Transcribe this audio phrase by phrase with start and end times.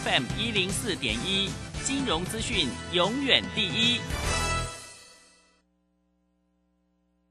[0.00, 1.50] FM 一零四点一，
[1.82, 3.98] 金融资讯永远第一。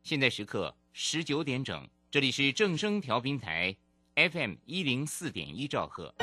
[0.03, 3.73] 现在时刻十九点整，这里是正声调频台
[4.15, 6.13] FM 一零四点一兆赫。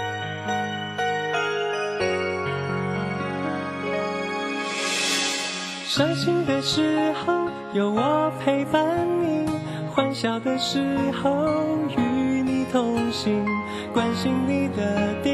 [5.87, 9.49] 伤心的时候有我陪伴你，
[9.89, 13.47] 欢笑的时候与你同行，
[13.95, 15.34] 关心你的点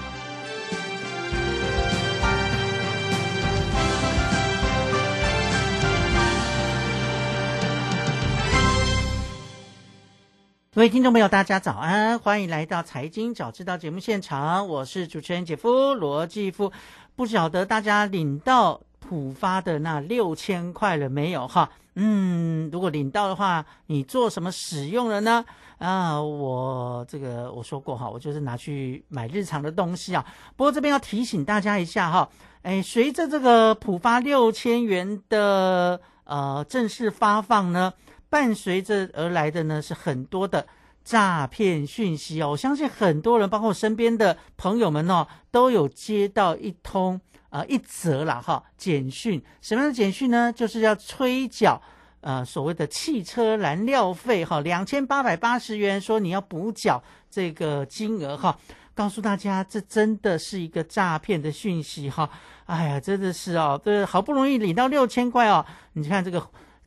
[10.73, 16.71] 各位听众朋友，大家早安，欢迎来到《财经早知道》节目现场，我是主持人姐夫罗继夫。
[17.13, 21.45] 不晓得大家领到浦发的那六千块了没有？
[21.45, 21.69] 哈。
[21.95, 25.43] 嗯，如果领到的话，你做什么使用了呢？
[25.77, 30.25] 啊，我这个我说过哈，我就是拿去买日常的东西啊。
[30.55, 32.29] 不过这边要提醒大家一下哈，
[32.61, 37.91] 哎，随着这个浦发六千元的呃正式发放呢，
[38.31, 40.65] 伴随着而来的呢是很多的
[41.03, 42.49] 诈骗讯息哦。
[42.49, 47.21] 我相信很多人，包括我身边的朋友们哦，都有接到一通。
[47.51, 50.53] 啊，一则了哈，简讯什么样的简讯呢？
[50.53, 51.81] 就是要催缴
[52.21, 58.57] 呃所谓的汽车燃料费哈，两千八百八十元，说你要补缴这个金额哈。
[58.95, 62.29] 告诉大家，这真的是一个诈骗的讯息哈。
[62.67, 66.41] 哎呀，真的是哦，这好不容易领到六千块哦，你看这个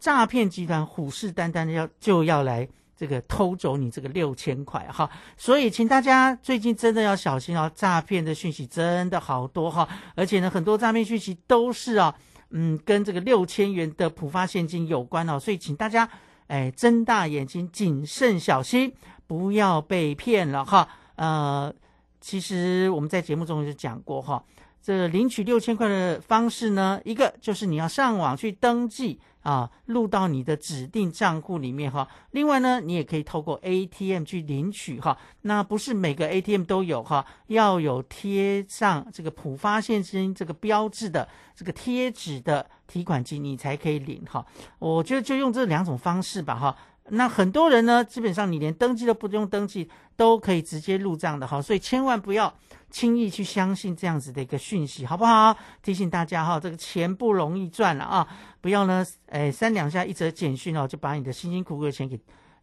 [0.04, 2.68] 诈骗集团虎视眈眈的要就要来。
[2.96, 12.14] 这个偷走你这个六千块哈，所以请大家最近真的要小心哦，诈骗的讯息真的好多哈，而且呢，很多诈骗讯息都是啊，
[12.50, 16.08] 嗯，跟这个六千元的普发现金有关哦，所以请大家
[16.46, 18.94] 哎睁大眼睛，谨慎小心，
[19.26, 20.88] 不要被骗了哈。
[21.16, 21.74] 呃，
[22.20, 24.42] 其实我们在节目中就讲过哈，
[24.84, 29.18] 这领取六千块的方式呢，一个就是你要上网去登记。
[29.44, 32.08] 啊，录到你的指定账户里面哈。
[32.30, 35.18] 另外呢，你也可以透过 ATM 去领取哈。
[35.42, 44.42] 那不是每个 ATM 都有哈，要有贴上这个浦发现金这个标志的这个贴纸的提款机，你才可以领哈。
[44.78, 46.74] 我觉得就用这两种方式吧哈。
[47.10, 51.60] 那很多人呢，基本上你连登记都不用登记，都可以直接入账的哈。
[51.60, 52.52] 所以千万不要。
[52.90, 55.56] 轻易去相信这样子的一个讯息，好不好？
[55.82, 58.24] 提醒大家哈，这个钱不容易赚了啊！
[58.60, 62.16] 不要呢，哎，三两下一则简讯哦，就把你的辛辛苦苦的钱给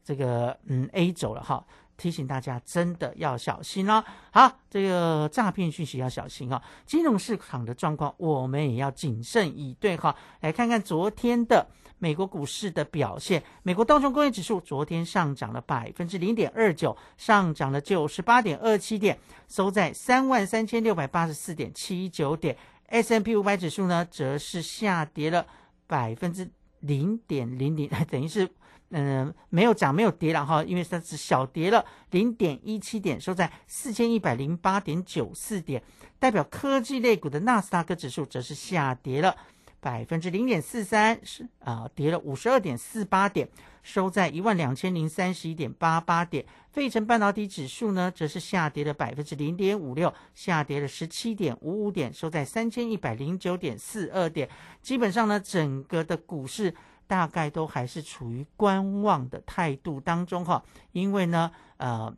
[0.05, 1.61] 这个嗯 A 走了哈。
[1.97, 4.01] 提醒大家，真的要小心哦。
[4.31, 6.61] 好，这个诈骗讯息要小心哦。
[6.85, 10.15] 金融市场的状况，我们也要谨慎以对哈。
[10.39, 11.67] 来看看昨天的。
[12.01, 22.57] 美国股市的表现，美国道琼工业指数昨天上涨了百分之零点二九，上涨了九十八点二七点，收在三万三千六百八十四点七九点。
[22.87, 25.45] S M P 五百指数呢，则是下跌了
[25.85, 28.49] 百分之零点零零， 等于是
[28.89, 35.83] 嗯没有涨没有跌了哈，因为它是小跌了零点一七点，收在四千一百零八点九四点。
[36.17, 39.35] 代表科技类股的纳斯达克指数则是下跌了。
[39.81, 43.49] 百分之零点四三是啊，跌了五十二点四八点，
[43.81, 46.45] 收在一万两千零三十一点八八点。
[46.69, 54.47] 费城半导体指数呢，则是下跌了百分之零点五六，下跌了十七点五五点，收在三千一百零九点四二点。
[54.83, 56.73] 基本上呢，整个的股市
[57.07, 62.15] 大概都还是处于观望的态度当中哈，因为呢，呃，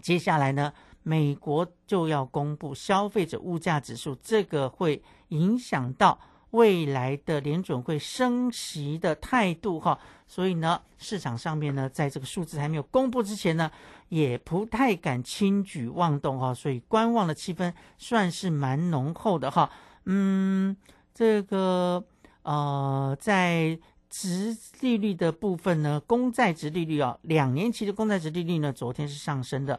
[0.00, 0.72] 接下来呢，
[1.02, 6.16] 美国就要公布消费者物价指数，这个会影响到。
[6.50, 13.70] 未来的联准会升息的态度哈，所以呢，市场上面呢，在这个数字还没有公布之前呢，
[14.08, 19.70] 也不太敢轻举妄动哈，所以观望的气氛算是蛮浓厚的哈。
[20.06, 20.74] 嗯，
[21.12, 22.02] 这个
[22.42, 23.78] 呃，在
[24.08, 29.78] 值利率的部分呢，公债值利率啊，两年期的公债值利率呢，昨天是上升的，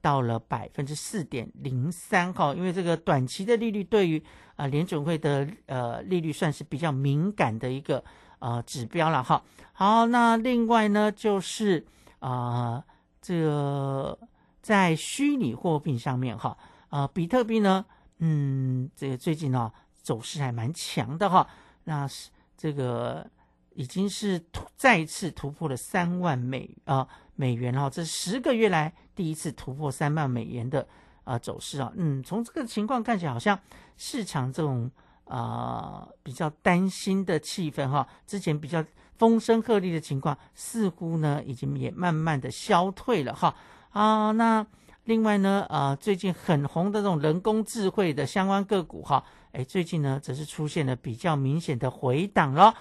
[0.00, 2.54] 到了百分之四点零三哈。
[2.54, 4.22] 因为这个短期的利率对于
[4.56, 8.02] 啊联准会的呃利率算是比较敏感的一个
[8.38, 9.42] 呃指标了哈。
[9.72, 11.86] 好，那另外呢就是
[12.18, 12.84] 啊
[13.20, 14.18] 这个
[14.60, 16.56] 在虚拟货币上面哈，
[16.88, 17.84] 啊比特币呢，
[18.18, 19.72] 嗯，这个最近呢
[20.02, 21.48] 走势还蛮强的哈。
[21.84, 23.30] 那是这个。
[23.74, 27.06] 已经是突再次突破了三万美啊
[27.36, 30.86] 美元哈，这十个月来第一次突破三万美元的
[31.24, 33.58] 啊走势啊，嗯，从这个情况看起来，好像
[33.96, 34.88] 市场这种
[35.24, 38.84] 啊比较担心的气氛哈，之前比较
[39.16, 43.52] 风声鹤唳的情况，似乎呢已经也慢慢的消退了哈
[43.90, 44.64] 啊，那
[45.02, 52.72] 另外呢啊最近很红的这种人工智慧的相关个股哈，哎最近呢则是出现了比较明显的回档了。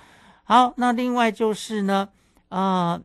[0.44, 2.08] 好，那另外就是呢，
[2.50, 3.02] 呃，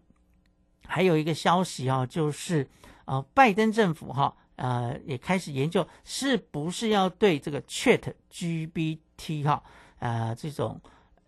[0.86, 2.68] 还有一个消息啊，就是
[3.04, 9.62] 呃，拜登政府哈，呃，也开始研究是不是要对这个 Chat GPT 哈，
[9.98, 10.80] 呃，这种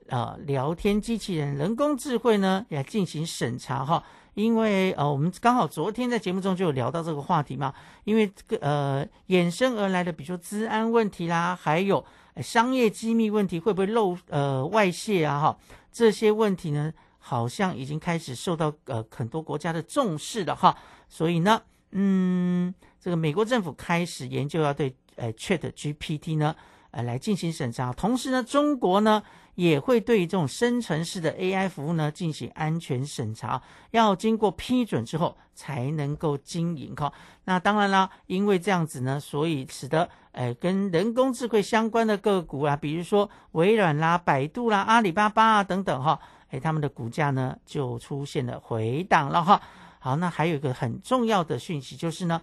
[0.09, 4.03] 呃聊天机器人人工智慧呢，也进行审查哈。
[4.35, 7.73] 因为呃，我们刚好昨天在节目中就有聊到这个话题嘛，
[8.03, 12.05] 因为这个呃衍生而来的，比如说治安问题啦，还有
[12.43, 15.57] 商业机密问题会不会漏呃外泄啊哈。
[15.93, 20.77] 这些问题呢，好像已经开始受到呃很多国家的重视了哈，
[21.15, 21.63] 所以呢，
[21.93, 26.57] 嗯，这个美国政府开始研究要对呃 Chat GPT 呢
[26.91, 29.23] 呃来进行审查，同时呢，中国呢
[29.55, 33.63] 也会对这种生成式的 AI 服务呢进行安全审查，
[33.93, 37.13] 要经过批准之后才能够经营哈。
[37.45, 40.11] 那当然啦，因为这样子呢，所以使得。
[40.33, 46.19] 哎，跟人工智慧相关的个股啊，比如说微软啦、百度啦、阿里巴巴啊等等哈，
[46.51, 49.63] 哎，他们的股价呢就出现了回档了哈。
[50.05, 52.39] 好，那还有一个很重要的讯息就是呢，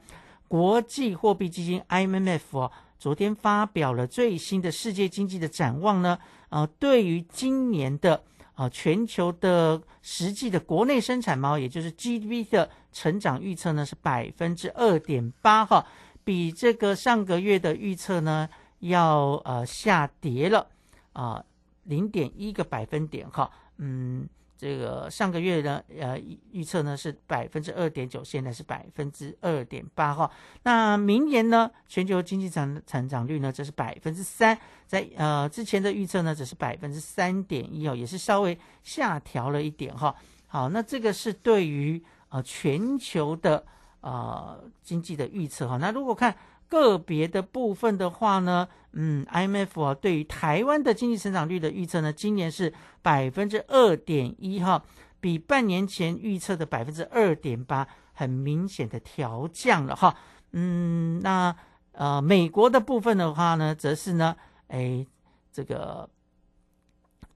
[0.48, 6.18] 国际货币基金 IMF 哦，昨天发表了最新的世界经济的展望呢，
[6.50, 8.24] 呃，对于今年的
[8.56, 15.86] 啊全球的实际的国内生产毛，也就是 GDP 的成长预测呢是百分之二点八哈。
[16.24, 18.50] 比这个上个月的预测呢，
[18.80, 20.68] 要呃下跌了
[21.14, 21.46] 啊
[21.84, 24.28] 零点一个百分点哈，嗯，
[24.62, 26.22] 这个上个月呢呃
[26.52, 30.30] 预测呢是百分之二点九，现在是百分之二点八哈。
[30.62, 34.56] 那明年呢全球经济成成长率呢则是百分之三，
[34.86, 40.16] 在呃之前的预测呢只是百分之三点一哦，也是稍微下调了一点哈。
[40.46, 42.00] 好，那这个是对于
[42.30, 43.66] 呃全球的。
[44.02, 46.36] 啊，经济的预测哈，那如果看
[46.72, 54.82] 个别的部分的话呢，嗯，IMF 啊对于台湾的经济成长率的预测呢，今年是百分之二点一哈，
[55.20, 60.16] 比半年前预测的百分之二点八很明显的调降了哈，
[60.54, 61.54] 嗯，那
[61.92, 64.36] 呃美国的部分的话呢，则是呢，
[64.70, 65.06] 哎
[65.52, 66.10] 这个。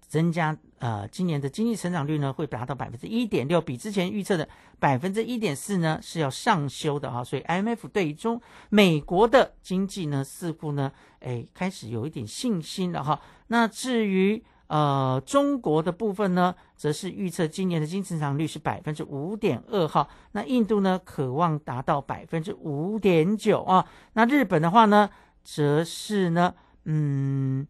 [0.08, 8.40] 增加呃，今年的经济成长率呢会达到百分之一点六，比之前预测的百分之一点四呢是要上修的哈，所以 IMF 对于中
[8.70, 10.92] 美国的经济呢似乎呢
[11.22, 13.22] 哎开始有一点信心了哈。
[13.48, 20.06] 那至于呃中国的部分呢，则是预测今年的经济成长率是百分之五点二哈。
[20.34, 23.88] 那印度呢渴望达到百分之五点九啊。
[24.14, 25.10] 那日本的话呢，
[25.42, 26.54] 则是呢
[26.84, 27.66] 嗯。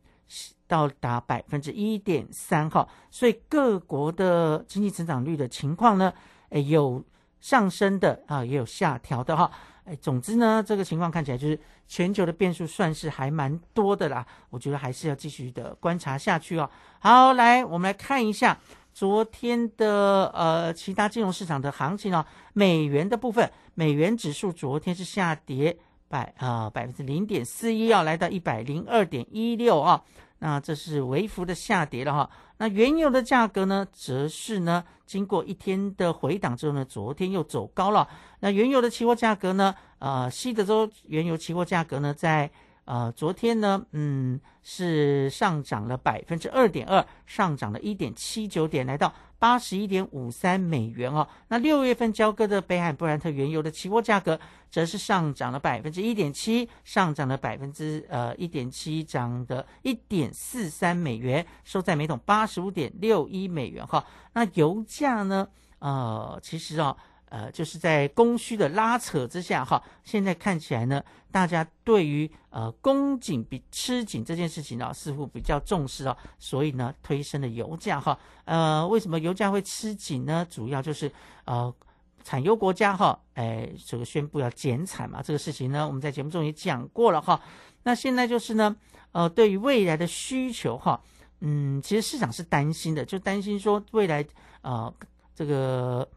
[0.68, 6.14] 到达百分之一点三哈，所以各国的经济增长率的情况呢，
[6.50, 7.04] 诶有
[7.40, 9.52] 上升的啊，也有下调的哈，
[9.86, 16.70] 诶，总之呢，这个情况看起来就是全球的变数算是还蛮多的啦，我觉得还是要继续的观察下去哦。
[17.00, 18.58] 好，来我们来看一下
[18.92, 30.04] 昨天的呃其他金融市场的行情哦，美元的部分，美元指数昨天是下跌百啊百分之零点四一，要来到一百零二点一六啊。
[30.40, 32.30] 那这是微幅的下跌了哈。
[32.58, 38.08] 那原油的价格呢，则是呢，经过一天的回档之后呢，昨天又走高了。
[38.42, 42.52] 那原油的期货价格呢，呃，西德州原油期货价格呢，在
[42.86, 49.14] 呃昨天呢，嗯，是上涨了百分之二点二，上涨了一点七九点，来到。
[49.38, 54.40] 八十一点五三美元哦，那六月份交割的北海布兰特原油的期货价格
[54.72, 64.04] 则是上涨了百分之一点七，上涨了百分之呃一点七，涨的一点四三美元，收在每桶八十五点六一美元哈。
[64.34, 65.48] 那油价呢？
[65.80, 66.96] 呃，其实啊。
[67.36, 78.18] 呃，就是在供需的拉扯之下哈，现在看起来呢，大家对于呃供紧比吃紧这件事情呢，似乎比较重视哦，所以呢，推升了油价哈。
[78.46, 80.48] 呃，为什么油价会吃紧呢？
[80.50, 81.12] 主要就是
[81.44, 81.76] 呃，
[82.24, 87.42] 产油国家哈，哎，这个宣布要减产嘛，这个事情呢，我们在节目中也讲过了哈。
[87.84, 88.74] 那现在就是呢，
[89.12, 91.02] 呃，对于未来的需求哈，
[91.42, 94.26] 嗯，其实市场是担心的，就担心说未来
[94.62, 94.94] 啊，
[95.36, 96.08] 这个。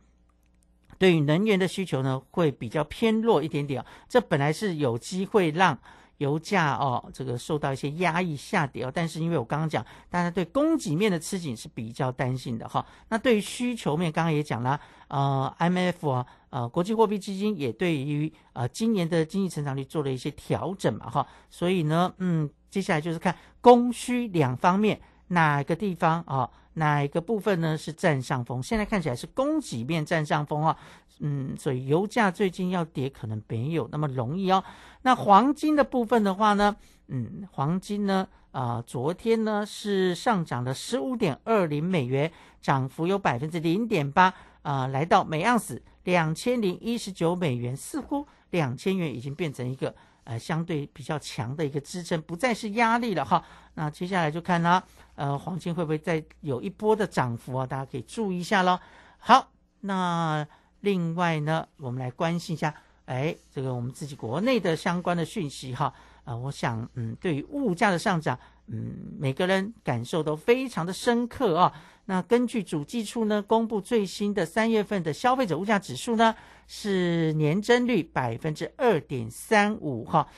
[0.98, 5.78] 对于能源的需求呢，会比较偏弱一点点这本来是有机会让
[6.16, 8.90] 油价哦，这个受到一些压抑下跌哦。
[8.92, 12.84] 但是因为我刚刚讲，大家对供给面的吃紧是比较担心的哈。
[13.08, 21.24] 那对于需求面，刚刚也讲了，呃，M F 啊，呃，国际货币基金也对于呃今年的经济成长率做了一些调整嘛哈。
[21.48, 26.50] 所以呢，嗯，接下来就是看供需两方面哪个地方啊。
[26.78, 28.62] 哪一个部分呢是占上风？
[28.62, 30.76] 现在看起来是供给面占上风啊，
[31.20, 34.62] 嗯，所以油价最近要跌可能没有那么容易哦。
[35.02, 36.74] 那黄金的部分的话呢，
[37.08, 42.32] 嗯，黄金呢啊，昨天呢是上涨了十五点二零美元，
[42.62, 44.32] 涨幅有百分之零点八
[44.62, 49.94] 啊，来到每盎司两千零一十九美元，似乎两千元已经变成一个。
[50.28, 53.42] 呃，相对比较强的一个支撑，不再是压力了哈。
[53.76, 54.82] 那接下来就看呢，
[55.18, 57.66] 呃，黄金会不会再有一波的涨幅啊？
[57.66, 58.78] 大家可以注意一下喽。
[59.18, 60.46] 好，那
[60.80, 62.72] 另外呢，我们来关心一下，
[63.04, 65.92] 哎，这个我们自己国内的相关的讯息哈。
[66.24, 71.72] 啊，我想，嗯，对于物价的上涨，嗯，每个人感受都非常的深刻啊。
[72.04, 76.34] 那根据主计处呢公布最新的三月份的消费者物价指数呢。
[76.70, 80.28] 是年增率百分之二点三五哈，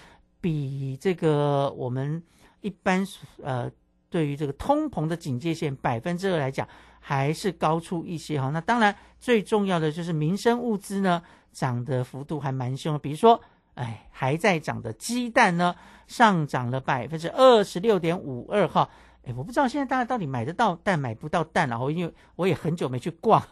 [0.41, 2.23] 比这个我们
[2.61, 3.05] 一般
[3.43, 3.69] 呃
[4.11, 8.51] 对于这个通膨的警戒线百分之二来讲，还是高出一些哈。
[8.51, 13.41] 那当然最重要的就是民生物资呢涨的幅度还蛮凶，比如说
[13.75, 15.75] 哎还在涨的鸡蛋呢
[16.07, 18.91] 上涨了百分之二十六点五二哈。
[19.25, 23.43] 哎我不知道现在大家到底买得到蛋买不到蛋了哈，因为我也很久没去逛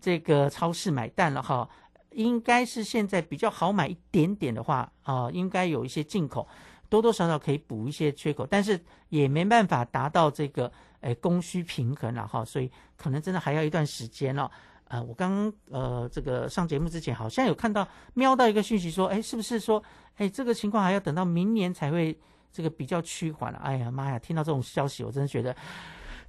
[0.00, 1.68] 这个超市买蛋了哈。
[2.12, 6.48] 应该是现在比较好买一点点的话啊，应该有一些进口，
[6.88, 14.50] 多多少少可以补一些缺口，但是也没办法达到这个诶供需平衡了哈，所以可能真的还要一段时间了。
[14.88, 19.82] 呃，我刚呃这个上节目之前好像有看到瞄到一个讯息说，哎，是不是说
[20.16, 22.18] 哎这个情况还要等到明年才会
[22.52, 23.58] 这个比较趋缓了？
[23.58, 25.54] 哎呀妈呀，听到这种消息，我真的觉得。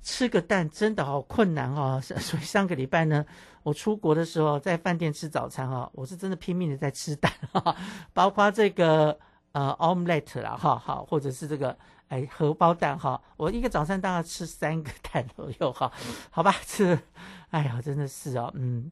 [0.01, 3.25] 吃个蛋真的好困难哦， 所以上个礼拜呢，
[3.63, 7.75] 我出国的时候在饭店吃早餐哈，我是真的拼命的在吃蛋哈，
[8.13, 9.19] 包括这个
[9.51, 11.77] 呃 omelette 啦哈，好或者是这个
[12.07, 15.91] 哎荷包蛋哈，我一个早餐大概吃三个蛋左右哈，
[16.29, 16.99] 好吧，吃
[17.49, 18.91] 哎呀真的是哦，嗯，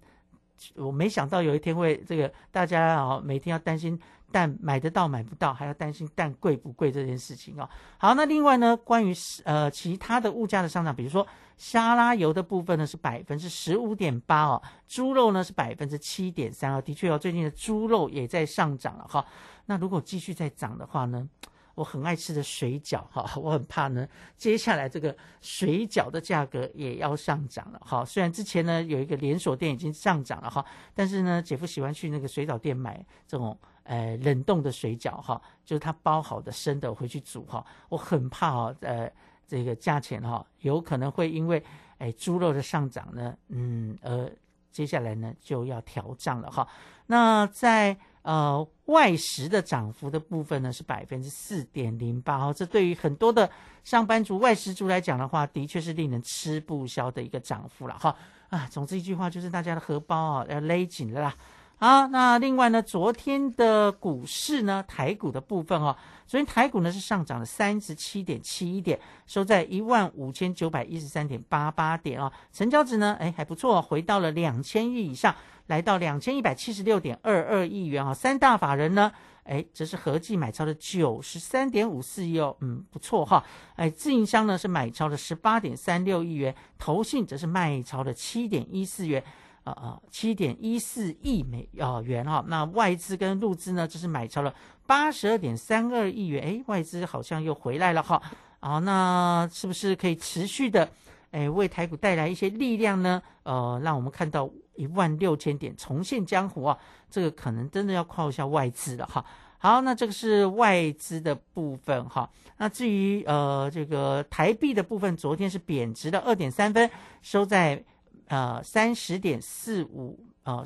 [0.76, 4.00] 我没想到有一天会这个大家啊每天要担心。
[4.30, 7.68] 蛋买得到买不到，还要担心蛋贵不贵这件事情哦。
[7.98, 19.26] 好，那另外呢，关于呃其他的物价的上涨，比如说沙拉油的部分呢是百分之十五点八哦，猪肉呢是百分之七点三哦，的确哦，最近的猪肉也在上涨了哈。
[19.67, 21.29] 那如果继续再涨的话呢？
[21.75, 28.03] 我很爱吃的水饺哈，我很怕呢，接下来这个水饺的价格也要上涨了哈。
[28.03, 37.63] 虽然之前呢有一个连锁店已经上涨了哈，但是呢，姐夫喜欢去那个水饺店买这种呃冷冻的水饺哈，就是他包好的生的回去煮哈。
[37.89, 39.07] 我很怕哦，呃，
[39.47, 41.63] 这个价钱哈有可能会因为
[42.00, 44.27] 哎猪肉的上涨呢，嗯，呃，
[44.71, 46.67] 接下来呢就要调涨了哈。
[47.05, 47.95] 那在
[48.27, 53.50] 呃，外食的涨幅的部分呢是百分之四点零八哦，这对于很多的
[53.86, 58.13] 上班族、外食族来讲的话，的确是令人吃不消的一个涨幅了哈
[58.50, 58.67] 啊。
[58.69, 61.34] 总之一句话就是大家的荷包啊要勒紧了啦。
[61.77, 75.34] 好，那另外呢，昨天的股市呢，台股的部分哦，昨天台股呢是上涨了三十七点七一点，收在一万五千九百一十三点八八点哦，成交值呢，哎还不错，回到了两千亿以上。
[75.67, 79.12] 来到两千一百七十六点二二亿元啊，三大法人呢，
[79.43, 83.43] 哎，这是合计买超的九十三点五四亿哦，嗯，不错哈，
[83.75, 89.21] 哎，自营商呢是买超的十八点三六亿元，投信则是卖超的七点一四元，
[89.65, 94.55] 啊啊，七点一四亿美啊元哈，那外资跟入资呢，这是买超了
[94.86, 98.21] 八十二点三二亿元，哎，外资好像又回来了哈，
[98.62, 100.89] 啊，那是不是可以持续的，
[101.31, 103.21] 哎，为台股带来一些力量呢？
[103.43, 104.50] 呃，让我们看到。
[104.77, 106.77] 一万六千点重现江湖啊！
[107.10, 109.25] 这个可能真的要靠一下外资了哈。
[109.60, 112.29] 好，那这个是外资的部分哈。
[112.57, 116.88] 那至于呃这个台币的部分，昨天是贬值了二点三分，
[117.24, 117.84] 收在
[118.27, 120.63] 呃三十点四五呃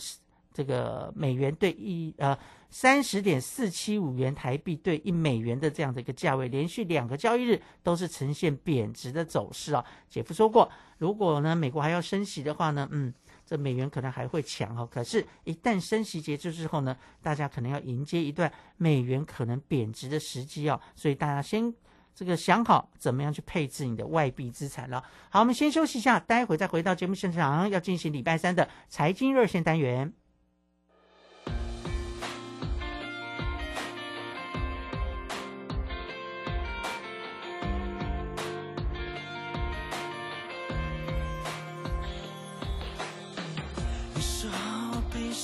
[0.53, 2.37] 这个美元兑一呃
[2.69, 9.85] 三十点四七五元台币兑一美元的这样的一个价位，连续两个交易日都是呈现贬值的走势啊。
[10.09, 13.13] 姐夫说过，如果呢美国还要升息的话呢，嗯。
[13.51, 21.73] 这美元可能还会强哦，可是，一旦升息结束之后呢，大家可能要迎接一段美元可能贬值的时机哦，所以大家先
[22.15, 25.03] 这个想好怎么样去配置你的外币资产了。
[25.29, 30.13] 好，我们先休息一下，待会再回到节目现场，要进行礼拜三的财经热线单元。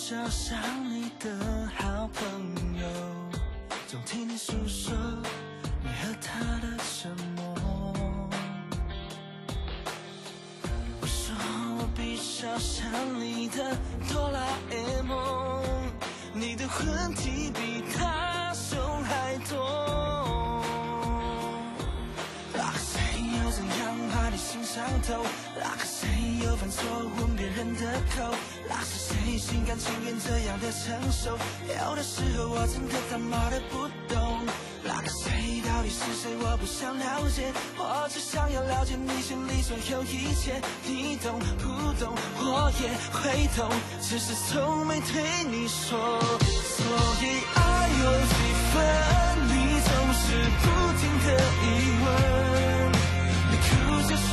[0.08, 0.58] 我比较像
[0.90, 1.30] 你的
[1.76, 2.88] 好朋友，
[3.90, 4.96] 总听你诉说
[5.84, 7.54] 你和他的沉默。
[11.02, 11.36] 我说
[11.78, 13.76] 我比较像你的
[14.08, 15.62] 哆啦 A 梦，
[16.34, 20.64] 你的问题比他凶还多。
[22.54, 23.02] 那个谁
[23.44, 25.26] 又怎样把你心上头？
[25.60, 25.76] 那
[26.68, 27.82] 个谁又犯错吻别人的
[28.16, 28.36] 口？
[28.68, 31.38] 那是谁心甘情愿这样的承受？
[31.68, 34.46] 有的时候我真的他妈的不懂。
[34.84, 36.36] 那个谁到底是谁？
[36.40, 40.62] 我不想了解，我只想要了解你心里所有一切。
[40.86, 42.14] 你懂不懂？
[42.40, 43.70] 我也会懂，
[44.02, 46.20] 只是从没对你说。
[46.40, 46.86] 所
[47.22, 48.36] 以爱有几
[48.74, 48.76] 分，
[49.48, 49.52] 你
[49.88, 50.26] 总是
[50.62, 50.66] 不
[51.00, 51.28] 停的
[51.64, 51.66] 疑
[52.04, 52.47] 问。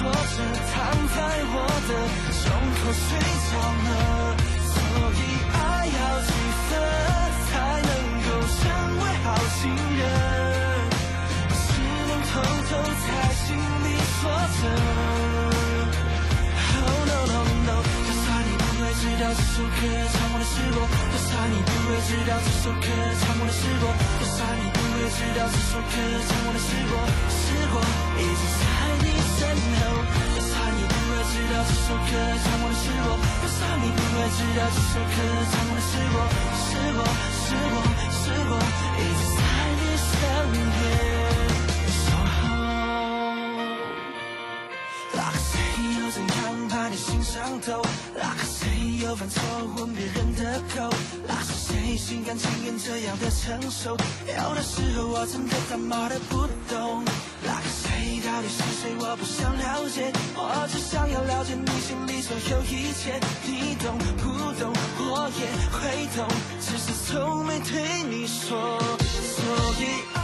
[0.05, 0.37] 或者，
[0.69, 0.77] 躺
[1.09, 1.17] 在
[1.49, 1.57] 我
[1.89, 1.91] 的
[2.37, 2.45] 胸
[2.77, 3.09] 口睡
[3.49, 3.53] 着
[3.85, 3.89] 了。
[4.69, 4.77] 所
[5.17, 5.57] 以爱
[5.89, 6.29] 要几
[6.69, 6.71] 分，
[7.49, 7.51] 才
[7.89, 8.61] 能够成
[9.01, 10.03] 为好情人？
[11.49, 11.67] 只
[12.05, 12.33] 能偷
[12.69, 13.87] 偷在心里
[14.21, 14.23] 说
[14.61, 14.63] 着。
[16.77, 19.81] Oh no no no，就算你不会知道这首歌
[20.13, 20.79] 唱过的是我，
[21.13, 22.87] 就算你不会知道这首歌
[23.21, 23.85] 唱过的是我，
[24.21, 24.69] 就算你
[25.11, 25.95] 知道这首歌
[26.27, 26.95] 唱过的是我，
[27.29, 27.43] 是
[27.75, 27.77] 我
[28.17, 28.65] 一直在
[29.03, 29.07] 你
[29.37, 29.41] 身
[29.77, 29.81] 后。
[30.35, 32.11] 就算你不会知道这首歌
[32.43, 35.17] 唱过的是我，就算你不会知道这首歌
[35.51, 36.19] 唱过的是我，
[36.65, 37.01] 是我
[37.45, 37.77] 是我
[38.11, 38.53] 是我
[38.99, 39.43] 一直在
[39.79, 40.13] 你身
[40.75, 40.77] 边。
[42.05, 42.43] 守候。
[45.13, 45.53] 那个谁
[46.01, 46.35] 又怎样
[46.69, 47.85] 把你心伤透？
[48.15, 48.74] 那个谁
[49.05, 49.43] 又犯错
[49.77, 50.89] 吻别人的口？
[51.29, 53.91] 那是谁心甘情愿这样的承受？
[54.27, 57.05] 有的时候我真的他妈的不懂。
[57.45, 58.97] 那个谁到底是谁？
[58.99, 63.21] 我不想了解，我只想要了解你心里所有一切。
[63.45, 64.73] 你懂不懂？
[64.99, 66.27] 我也会懂，
[66.59, 68.81] 只是从没对你说。
[68.99, 69.45] 所
[69.81, 70.24] 以爱。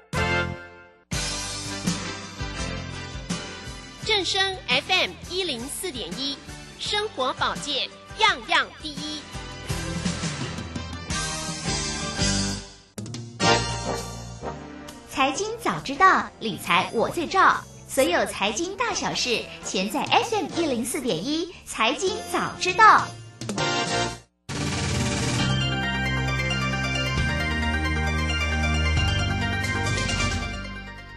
[4.03, 6.35] 正声 FM 一零四点一，
[6.79, 7.87] 生活保健
[8.17, 9.21] 样样第一。
[15.07, 17.63] 财经早知道，理财我最照。
[17.87, 21.53] 所有财经大小事，全在 FM 一零四点一。
[21.65, 23.07] 财经早知道。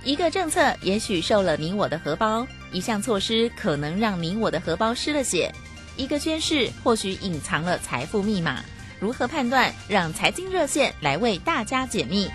[0.04, 5.50] 一个政策也许瘦了你我的荷包，一项措施可能让你我的荷包失了血，
[5.96, 8.62] 一个宣誓或许隐藏了财富密码。
[9.00, 9.74] 如何判断？
[9.88, 12.30] 让财经热线来为大家解密。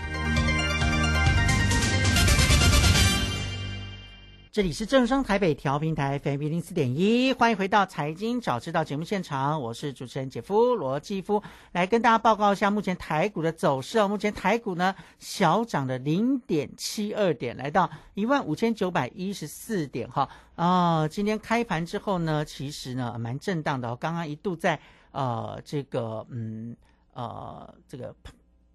[4.52, 14.08] 这里是正声台北调频台 FM 零四点一，欢迎回到财经早知道节目现场，我是主持人姐夫罗继夫，来跟大家报告一下目前台股的走势哦。
[14.08, 24.76] 目前台股呢小涨了零点七二点，来到一万五千九百一十四点哈啊、今天开盘之后呢，其实呢蛮震荡的哦，刚刚一度在
[25.12, 26.76] 呃这个嗯
[27.12, 28.12] 呃这个。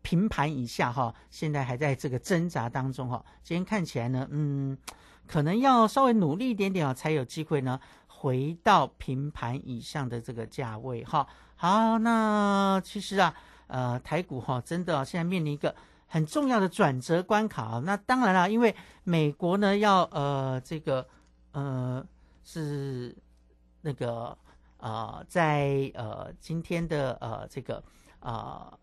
[0.01, 3.25] 平盘以下哈，现在还在这个挣扎当中哈。
[3.41, 4.77] 今天看起来呢，嗯，
[5.27, 11.27] 可能要稍微努力一点点啊，才有机会呢回到平盘以上的这个价位哈。
[11.55, 13.33] 好，那其实啊，
[13.67, 15.75] 呃，台股哈，真的、啊、现在面临一个
[16.07, 17.81] 很重要的转折关卡啊。
[17.85, 21.07] 那当然了，因为美国呢要呃这个
[21.51, 22.05] 呃
[22.43, 23.15] 是
[23.81, 24.38] 那个
[24.77, 27.83] 呃在呃今天的呃这个
[28.19, 28.77] 呃。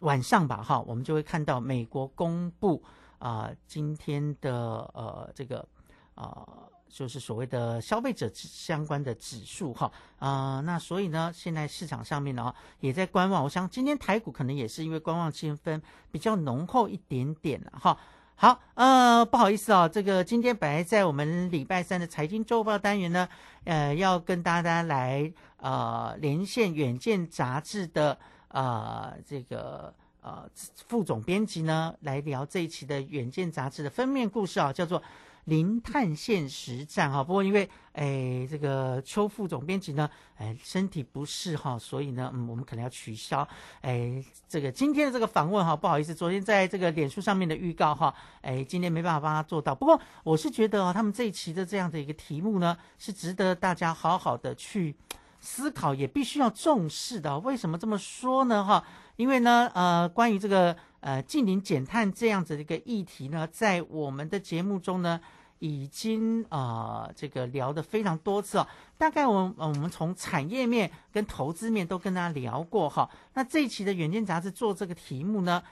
[0.00, 2.82] 晚上吧，哈，我们就会看到美国公布
[3.18, 5.68] 啊、今天的呃这个、
[6.14, 17.96] 呃、就是所谓的消费者相关的指数哈啊、那所以呢，现在市场上面呢也在观望，我想今天台股可能也是因为观望气氛比较浓厚一点点了哈。
[18.34, 23.28] 好，呃，不好意思啊、哦，这个今天本来在我们礼拜三的财经周报单元呢，
[23.64, 28.18] 呃，要跟大家来呃连线《远见》杂志的。
[28.52, 30.44] 呃，这个呃
[30.88, 35.00] 副总编辑呢来聊这一期的《远见》杂志的封面故事啊，叫做
[35.50, 37.22] 《零碳现实战》哈。
[37.22, 43.46] 不过因为哎这个邱副总编辑呢哎身体不适哈，所以呢嗯我们可能要取消
[43.82, 49.74] 哎这个今天的这个访问哈，不好意思，昨天在这个脸书上面的预告哈，哎今天没办法帮他做到。
[49.74, 54.96] 不过我是觉得啊，他们这一期的这样的一个题目呢，是值得大家好好的去。
[55.42, 58.62] 思考也必须要重视的，为什么这么说呢？
[58.62, 58.84] 哈，
[59.16, 65.18] 因为呢，呃，关于这个呃近零减碳这样子的一个议题呢，在我们的节目中呢，
[65.60, 68.66] 已经啊、呃、这个聊的非常多次哦。
[68.98, 73.08] 大概我们、呃、我们从产业面跟投资面都跟大家聊过哈。
[73.34, 75.62] 那这一期的《远见》杂志做这个题目呢，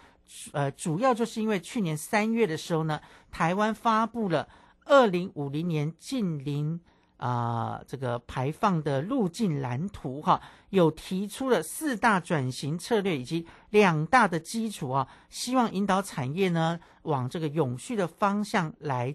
[0.52, 4.48] 呃，主要就是因为去年三月的时候呢，台湾发布了
[4.84, 6.80] 二零五零年近零。
[7.18, 19.12] 啊、呃，这个排放的路径蓝图哈，有提出了四大转型策略以及两大的基础啊，希望引导产业呢往这个永续的方向来，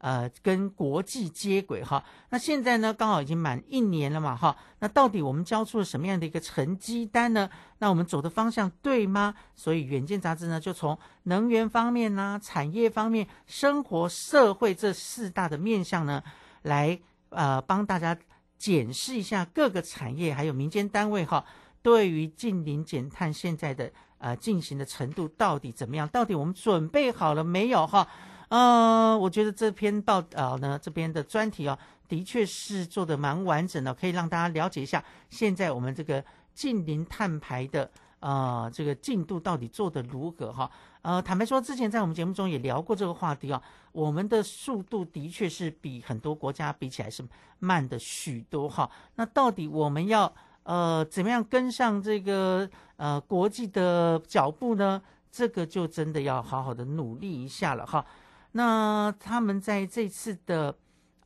[0.00, 2.04] 呃，跟国际接轨哈。
[2.28, 7.48] 那现在呢，刚好已经满一年了嘛哈，那到底我们交出了什么样的一个成绩单呢？
[7.78, 9.34] 那我们走的方向对吗？
[9.54, 16.22] 所以《远见》杂志呢，就从能源方面呐、产业方面、生活、社会这四大的面向呢，
[16.62, 17.00] 来。
[17.32, 18.18] 呃，帮大家
[18.58, 21.44] 检视一下各个产业还有民间单位哈，
[21.80, 26.08] 对于近零减碳现在的呃进行的程度到底怎么样？
[26.08, 28.04] 到底我们准备好了没有哈？
[28.50, 40.68] 呃，我觉得这篇报道呢，这边的专题啊，的确是做的蛮完整的，可以让大家了解一下现在我们这个近邻碳排的呃这个进度到底做得如何哈？
[41.02, 43.62] 呃，坦白说，之前在我们节目中也聊过这个话题啊。
[43.92, 47.24] 我们的速度的确是比很多国家比起来是
[47.60, 48.90] 慢的许多哈。
[49.14, 50.32] 那到底我们要
[50.64, 55.00] 呃怎么样跟上这个呃国际的脚步呢？
[55.32, 58.04] 这个就真的要好好的努力一下了哈。
[58.52, 60.76] 那他们在这次的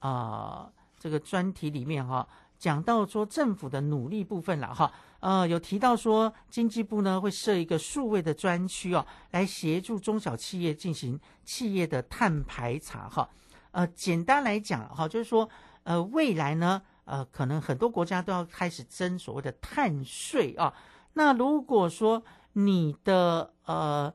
[0.00, 4.92] 啊、呃、這個專題裡面哈，讲到说政府的努力部分了哈。
[5.20, 13.26] 呃，有提到说经济部呢会设一个数位的专区哦，来协助中小企业进行企业的碳排查哈。
[13.70, 15.48] 呃，简单来讲哈，就是说
[15.84, 20.74] 呃未来呢，呃可能很多国家都要开始征所谓的碳税啊。
[21.14, 24.12] 那如果说你的呃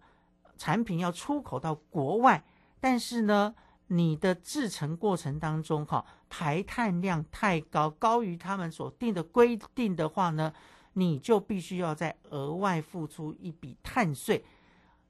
[0.59, 2.43] 产品要出口到国外，
[2.79, 3.53] 但是呢，
[3.87, 10.53] 你的制成过程当中哈排碳量太高，高于他们所定的规定的话呢，
[10.93, 14.43] 你就必须要再额外付出一笔碳税。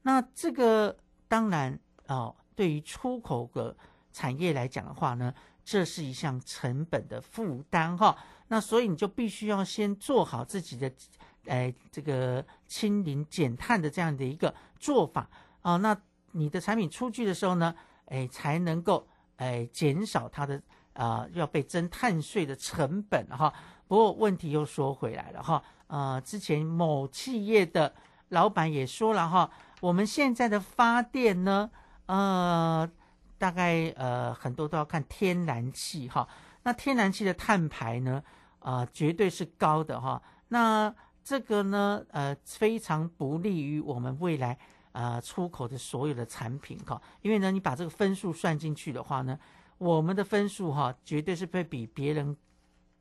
[0.03, 1.77] 那这个当然
[2.08, 3.75] 哦，对于出口的
[4.12, 8.17] 产业来讲的话呢，这是一项成本的负担哈。
[8.47, 10.91] 那所以你就必须要先做好自己的，
[11.45, 15.29] 哎，这个清零减碳的这样的一个做法
[15.62, 15.77] 啊。
[15.77, 15.95] 那
[16.32, 17.74] 你的产品出去的时候呢，
[18.06, 20.62] 哎，才能够哎减少它的
[20.94, 23.54] 啊要被征碳税的成本哈。
[23.88, 27.94] 不过问题又说回来了哈，呃，之前某企业的
[28.30, 29.50] 老板也说了哈，
[29.82, 31.70] 我们现在的发电呢，
[32.06, 32.89] 呃，
[33.38, 36.28] 大概呃很多都要看天然气哈。
[36.63, 38.22] 那天然气的碳排呢？
[38.60, 40.22] 啊，绝对是高的哈。
[40.50, 44.60] 那这个呢，呃，非常不利于我们未来
[44.91, 47.02] 啊出口的所有的产品哈。
[47.21, 49.38] 因为呢，你把这个分数算进去的话呢，
[49.78, 52.36] 我们的分数哈，绝对是会比别人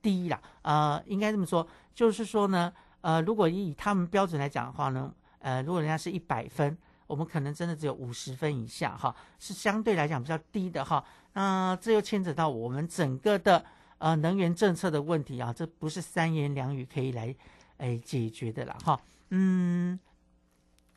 [0.01, 0.41] 低啦。
[0.63, 11.05] 啊，应该这么说，就是说呢，呃，如果以他们标准来讲的话呢，呃，如果人家是一百分，我们可能真的只有五十分以下哈，是相对来讲比较低的哈。
[11.33, 13.65] 那这又牵扯到我们整个的。
[14.01, 17.35] 呃，能源政策的问题啊，这不是三言两语可以来，
[17.79, 19.99] 哎，解决的啦，哈，嗯，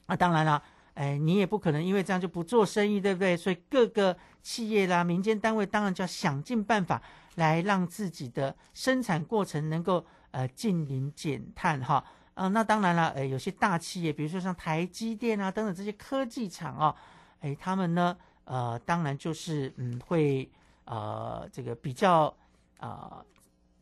[0.06, 0.62] 啊，当然了，
[1.01, 3.35] 哎，你也不可能因为这样就不做生意，对不对？
[3.35, 7.01] 所以各个企业啦、民间单位当然就要想尽办法
[7.35, 12.03] 来让自己的生产过程能够呃近零减碳，哈，
[12.35, 16.95] 啊，那当然了，哎，有些大企业，比如说像台积电啊等等这些科技厂啊，
[17.39, 20.47] 哎，他们呢，呃，当然就是嗯，会
[20.85, 22.35] 呃，这个比较。
[22.81, 23.23] 啊，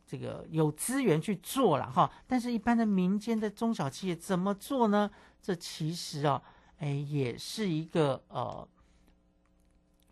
[0.06, 5.10] 这个有资源去做了哈，但是一般的民间的中小企业怎么做呢？
[5.40, 6.42] 这其实啊，
[6.80, 8.68] 哎，也是一个呃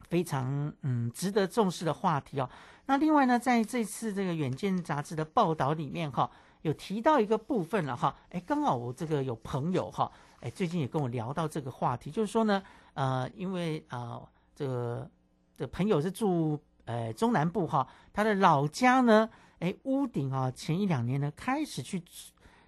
[0.08, 2.48] 非常嗯值得重视的话题哦。
[2.86, 6.30] 那另外呢，在这次这个《远见》杂志的报道里面哈，
[6.62, 12.62] 有提到一个部分了哈，哎，刚好我这个有朋友哈，哎，最近也跟我聊到这个话题，就是说呢，
[12.94, 14.22] 呃，因为啊，
[14.54, 15.10] 这个
[15.56, 16.58] 的朋友是住。
[16.88, 19.28] 呃，中南部哈，他的老家呢，
[19.58, 22.02] 哎，屋顶啊，前一两年呢，开始去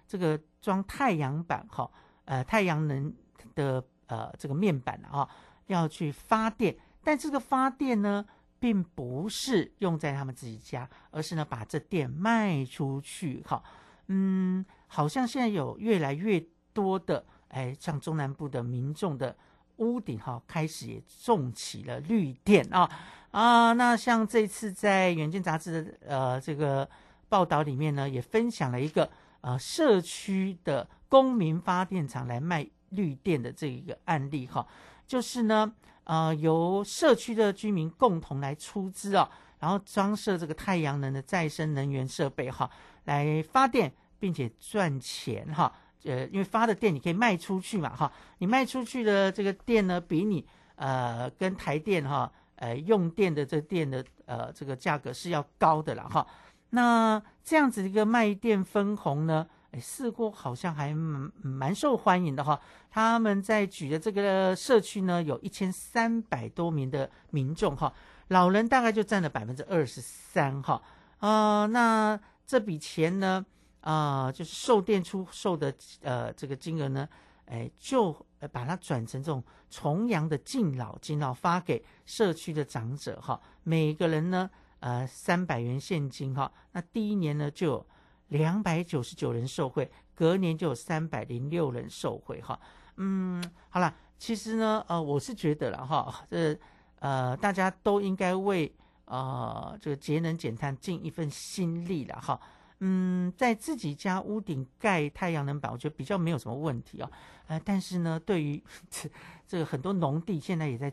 [0.07, 1.89] 这个装太阳板哈，
[2.25, 3.11] 呃，太阳能
[3.55, 5.27] 的呃这个面板啊，
[5.67, 8.25] 要去发电，但这个发电呢，
[8.59, 13.63] 并不是用在他们自己家，而是呢，把这电卖出去哈，
[14.07, 16.43] 嗯，好像现在有越来越
[16.73, 19.33] 多的哎，像中南部的民众的
[19.77, 22.89] 屋顶哈，开始也种起了绿电啊。
[23.31, 26.89] 啊，那像这次在《远见》杂志的呃这个
[27.29, 34.65] 报道里面呢，也分享了一个呃社区的公民发电厂来卖绿电的这一个案例哈，
[35.05, 35.73] 就是呢
[36.05, 42.69] 呃由社区的居民共同来出资啊，然后装设这个太阳能的再生能源设备哈，
[43.03, 45.73] 来发电并且赚钱哈，
[46.03, 52.31] 呃因为发的电你可以卖出去嘛哈，你卖出去的这个电呢，比你呃跟台电哈。
[52.57, 56.27] 呃，用电的这电的呃这个价格是要高的了哈。
[56.69, 62.59] 那这样子一个卖电分红呢，哎，似乎好像还蛮蛮受欢迎的哈。
[62.89, 67.93] 他们在举的这个社区呢，有一千三百多名的民众哈，
[68.27, 70.81] 老人大概就占了百分之二十三哈。
[71.19, 73.45] 啊，那这笔钱呢，
[73.81, 77.07] 啊，就是售电出售的呃这个金额呢。
[77.45, 78.13] 哎，就
[78.53, 83.41] 把它转成这种重阳的敬老金哦，发给社区的长者哈。
[83.63, 86.49] 每个人呢，呃，三百元现金哈。
[86.71, 87.85] 那第一年呢，就
[88.31, 92.59] 两百九十九人受贿，隔年就有三百零六人受贿哈。
[92.95, 96.57] 嗯，好了，其实呢，呃，我是觉得了哈，这
[96.99, 98.73] 呃，大家都应该为
[99.05, 102.39] 呃这个节能减碳尽一份心力了哈。
[102.79, 107.11] 嗯，在自己家屋顶盖太阳能板，我觉得比较没有什么问题哦。
[107.47, 109.09] 呃，但是呢，对于 这
[109.45, 110.91] 这个很多农地现在也在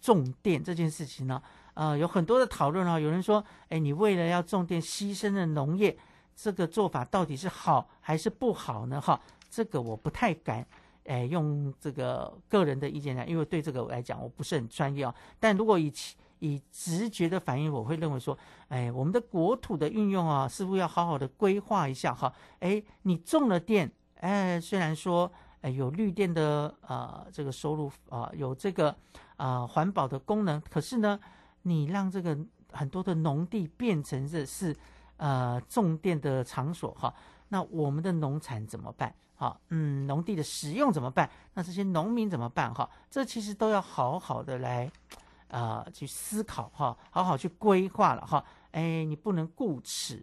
[0.00, 1.42] 种电这件事情呢，
[1.74, 2.98] 呃，有很多的讨论啊。
[2.98, 5.96] 有人说，哎，你为了要种电牺牲了农业，
[6.42, 8.98] 这个做法到底是好还是不好呢？
[8.98, 10.66] 哈，这个我不太敢，
[11.04, 15.14] 哎，用这个个人的意见来，因为对这个来讲我不是很专业啊。
[15.38, 15.92] 但如果以
[16.38, 22.32] 以直觉的反应，我会认为说，哎，我们的国土的运用啊，似乎要好好的规划一下哈。
[22.60, 28.96] 哎，你种了电，哎，虽然说，哎，有绿电的呃这个收入啊，有这个
[29.36, 31.20] 啊环保的功能，可是呢，
[31.62, 32.38] 你让这个
[32.72, 34.74] 很多的农地变成这是
[35.20, 37.14] 呃种电的场所哈，
[37.48, 41.28] 那我们的农产怎么办哈，嗯，农地的使用怎么办？
[41.52, 42.72] 那这些农民怎么办？
[42.74, 44.90] 哈，这其实都要好好的来，
[45.48, 48.42] 啊，去思考哈，好好去规划了哈。
[48.70, 50.22] 哎，你不能顾此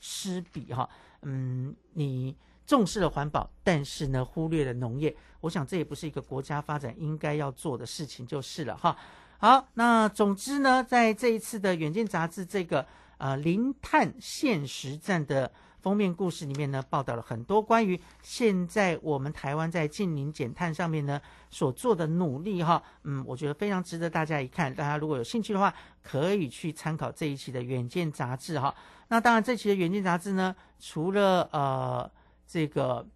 [0.00, 0.88] 失彼哈。
[1.22, 5.16] 嗯，你重视了环保，但是呢，忽略了农业。
[5.40, 8.96] 我想这也不是一个国家发展应该要做的事情，就是了哈。
[9.38, 12.84] 好，那总之呢，在这一次的《远见》杂志这个
[13.18, 22.82] 呃零碳现实战的封面故事里面呢，报道了很多关于现在我们台湾在近零减碳上面呢所做的努力哈。
[23.04, 24.74] 嗯，我觉得非常值得大家一看。
[24.74, 28.74] 大家如果有兴趣的话，可以去参考这一期的《远见》杂志哈。
[29.08, 32.10] 那当然，这期的《远见》杂志呢，除了呃
[32.46, 33.06] 这个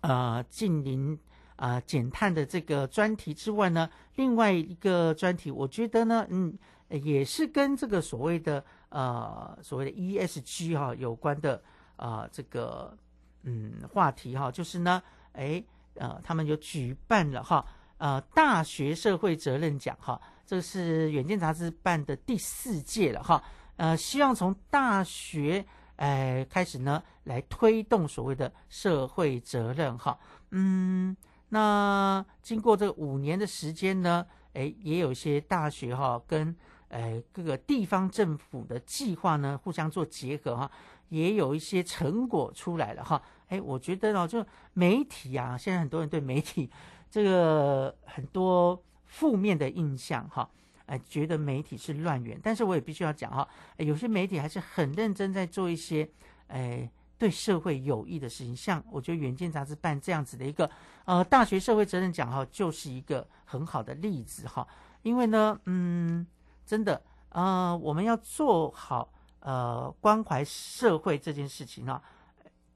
[0.00, 1.18] 呃近零。
[1.56, 6.52] 啊，减碳的这个专题之外呢，另外一个专题，我觉得呢，嗯，
[6.88, 8.62] 也是跟这个所谓的
[8.94, 11.60] 呃所谓的 ESG 哈有关的
[11.96, 12.96] 啊这个
[13.42, 15.02] 嗯话题哈，就是呢，
[15.32, 15.62] 哎
[15.96, 17.66] 呃，他们有举办了哈
[17.98, 23.42] 呃大学社会责任奖哈，这是远见杂志办的第四届了哈，
[23.76, 25.64] 呃，希望从大学
[25.96, 30.18] 哎开始呢来推动所谓的社会责任哈，
[30.52, 31.16] 嗯。
[31.50, 36.56] 那经过这五年的时间呢，哎，也有一些大学哈跟
[36.94, 40.70] 哎各个地方政府的计划呢互相做结合哈，
[41.08, 43.20] 也有一些成果出来了哈。
[43.48, 46.70] 哎，我觉得呢，就媒体啊，现在很多人对媒体
[47.10, 50.48] 这个很多负面的印象哈，
[50.86, 56.08] 哎，觉得媒体是乱源，但是我也必须要讲哈，有些媒体还是很认真在做一些
[56.46, 56.88] 哎。
[57.16, 60.68] 对社会有益的事情，像我觉得《远见》杂志办这样子的一个
[61.04, 64.66] 呃大学社会责任奖哈，就是一个很好的例子哈。
[65.02, 66.26] 因为呢，嗯，
[66.64, 72.00] 真的呃，我们要做好呃关怀社会这件事情呢，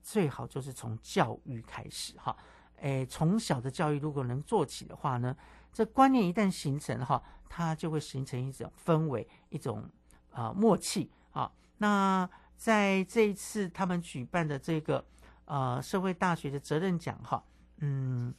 [0.03, 2.37] 最好就是从教育开始哈。
[2.81, 5.37] 诶，从小的教育如果能做起的话呢，
[5.73, 9.89] 这观念一旦形成哈，它就会形成一种氛围，一种
[10.31, 11.51] 啊默契啊。
[11.79, 15.05] 那在这一次他们举办的这个
[15.47, 17.43] 呃社会大学的责任奖哈，
[17.79, 18.33] 嗯，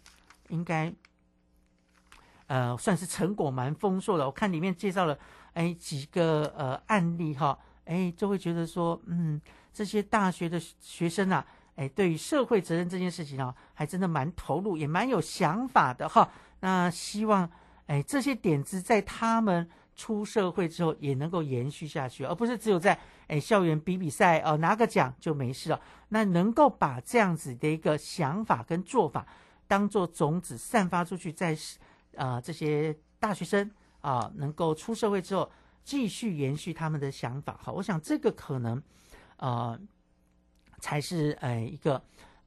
[0.48, 0.94] 应该
[2.48, 4.26] 呃算是成果蛮丰硕的。
[4.26, 5.20] 我看里面介绍了
[5.60, 9.42] 哎几个呃案例哈，哎就会觉得说嗯
[9.74, 11.46] 这些大学的学生啊，
[11.76, 16.32] 哎对于社会责任这件事情啊，还真的蛮投入，也蛮有想法的哈。
[16.62, 17.50] 那希望
[17.88, 19.70] 哎这些点子在他们。
[20.00, 25.82] 出社会之后也能够延续下去，而不是只有在诶校园比比赛哦拿个奖就没事了。
[26.08, 29.28] 那能够把这样子的一个想法跟做法
[29.68, 31.54] 当做种子散发出去，在
[32.16, 33.70] 啊这些大学生
[34.02, 35.50] 啊能够出社会之后
[35.84, 37.60] 继续延续他们的想法。
[37.62, 38.82] 好，我想这个可能
[39.38, 39.80] 啊
[40.80, 42.02] 才是呃一个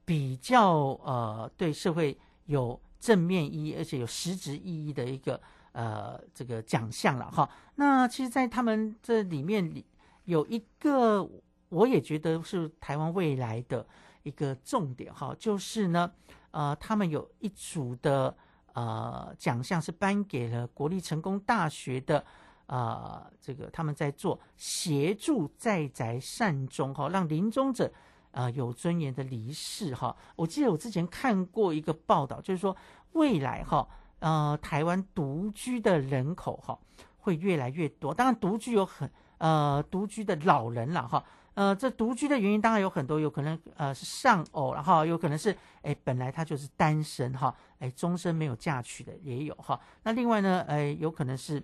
[0.05, 5.39] 比较呃对社会有正面意义而且有实质意义的一个。
[5.73, 7.49] 呃，这个奖项了哈。
[7.73, 9.83] 那其实，在他们这里面
[10.25, 11.27] 有一个，
[11.69, 13.83] 我也觉得是台湾未来的
[14.21, 16.13] 一个重点哈，就是呢，
[16.51, 18.37] 呃，他们有一组的
[18.73, 22.23] 呃奖项是颁给了国立成功大学的
[22.65, 27.91] 呃，这个他们在做协助在宅善终哈，让临终者
[28.31, 30.15] 呃有尊严的离世哈。
[30.35, 32.75] 我记得我之前看过一个报道，就是说
[33.13, 33.87] 未来哈。
[34.19, 36.79] 呃，台湾独居的人口哈
[37.17, 38.13] 会越来越多。
[38.13, 41.21] 当然，独居有很呃独居的老人了哈。
[41.55, 49.79] 呃，这独居的原因当然有很多，有可能呃是丧偶，然后有可能是哎本来他就是单身哈，哎终身没有嫁娶的也有哈。
[50.03, 51.61] 那另外呢，哎有可能是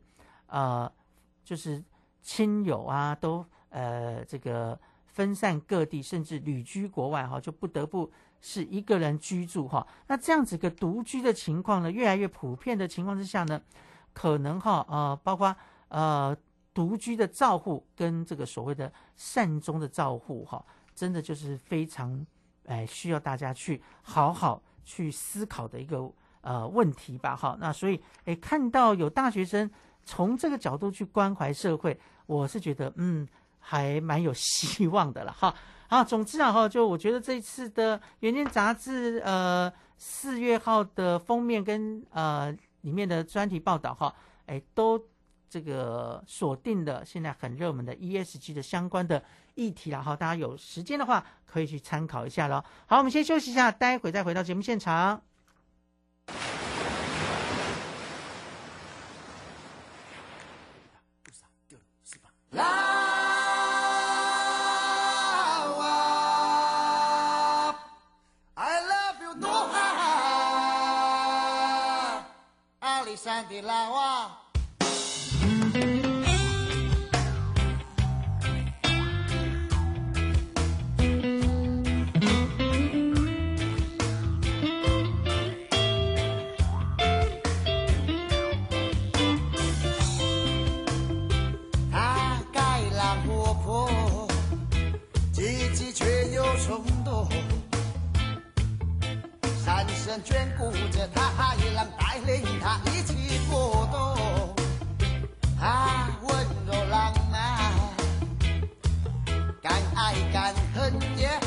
[0.48, 0.92] 呃
[1.44, 1.84] 就是
[2.22, 8.12] 亲友啊都呃这个分散各地，甚至旅居国外哈，就不得不。
[8.42, 13.62] 是一个人居住哈，那这样子个独居的情况呢，越来越普遍的情况之下呢，
[14.14, 15.54] 可能哈呃，包括
[15.90, 16.34] 呃
[16.80, 20.64] 独居的照护跟这个所谓的善终的照护哈，
[20.96, 22.26] 真的就是非常
[22.68, 27.58] 哎需要大家去好好去思考的一个呃问题吧哈。
[27.60, 29.70] 那所以哎看到有大学生
[30.06, 33.28] 从这个角度去关怀社会，我是觉得嗯
[33.60, 35.54] 还蛮有希望的了哈。
[35.92, 42.50] 好，总之啊，哈，就我觉得这一次的《原件》杂志，呃，四月号的封面跟呃
[42.82, 44.98] 里面的专题报道，哈，哎，都
[45.50, 49.24] 这个锁定的现在很热门的 ESG 的相关的
[49.56, 52.64] 议题了哈，大家有时间的话可以去参考一下喽。
[52.86, 55.22] 好，我们先休息一下，待会再回到节目现场。
[73.22, 74.49] 山的蓝蛙。
[100.10, 104.56] 神眷顾着他，野狼带领他一起过冬。
[105.56, 107.72] 他温柔浪漫，
[109.62, 111.40] 敢爱敢恨耶。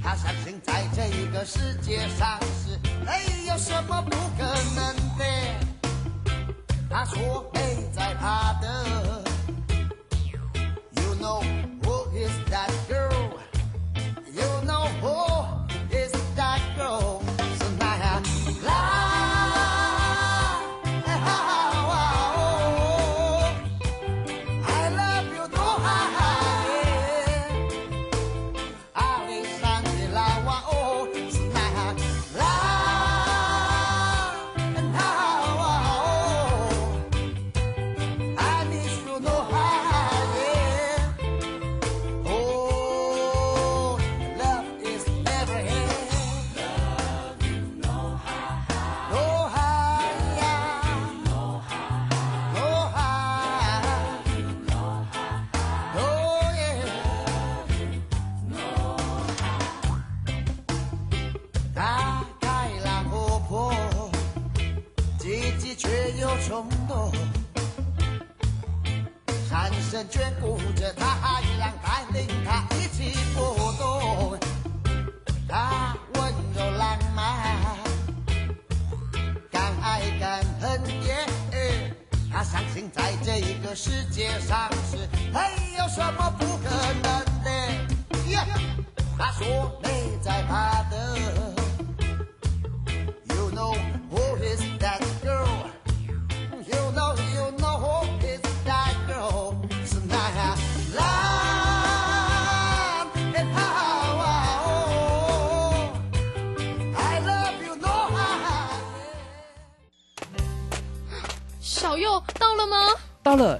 [0.00, 4.44] 他相信在这个世界上是没有什么不可
[4.76, 5.24] 能的。
[6.88, 9.24] 他说没在怕的。
[10.92, 11.42] You know
[11.82, 12.70] who is that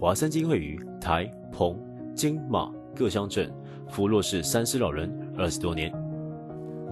[0.00, 1.76] 华山金会于台、澎、
[2.14, 3.52] 金、马各乡镇
[3.88, 5.92] 服务弱势三失老人二十多年，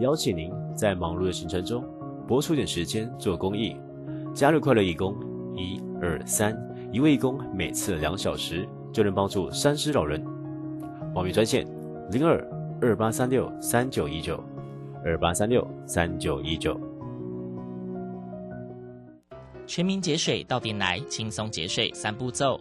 [0.00, 1.84] 邀请您在忙碌的行程中
[2.26, 3.76] 拨出点时间做公益，
[4.34, 5.14] 加入快乐义工，
[5.54, 6.58] 一二三，
[6.90, 10.20] 一位义工每次两小时就能帮助三失老人。
[11.14, 11.64] 报名专线
[12.10, 12.44] 零二
[12.82, 14.42] 二八三六三九一九
[15.04, 16.76] 二八三六三九一九。
[19.64, 22.60] 全民节水到店来，轻松节水三步骤。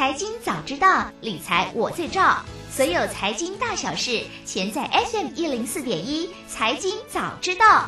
[0.00, 2.42] 财经早知道，理财我最照。
[2.70, 6.30] 所有财经大小事，全在 FM 一零四点一。
[6.48, 7.86] 财经早知道，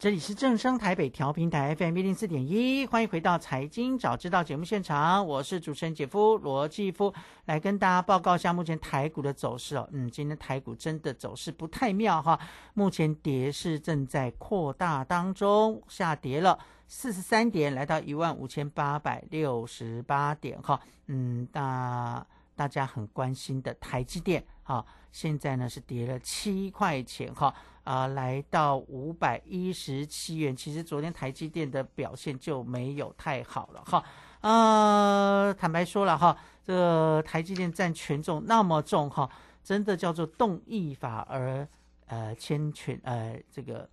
[0.00, 7.14] 这里是正声台北调频台 FM 一零四点一，欢迎回到财经早知道节目现场，我是主持人姐夫罗继夫，
[7.44, 9.88] 来跟大家报告一下目前台股的走势哦。
[9.92, 12.36] 嗯，今天台股真的走势不太妙哈，
[12.74, 16.58] 目前跌势正在扩大当中，下跌了。
[16.88, 22.24] 四十三点，来到一万五千八百六十八点，哈，嗯，那
[22.54, 30.54] 大家很关心的台积电，哈，现在呢是跌了七块钱，哈，啊，来到五百一十七元。
[30.54, 34.04] 其实昨天台积电的表现就没有太好了，哈，
[34.42, 39.28] 呃，坦白说了，哈，这台积电占权重那么重，哈，
[39.64, 41.66] 真的叫做动一法而
[42.06, 43.90] 呃牵权，呃，这个。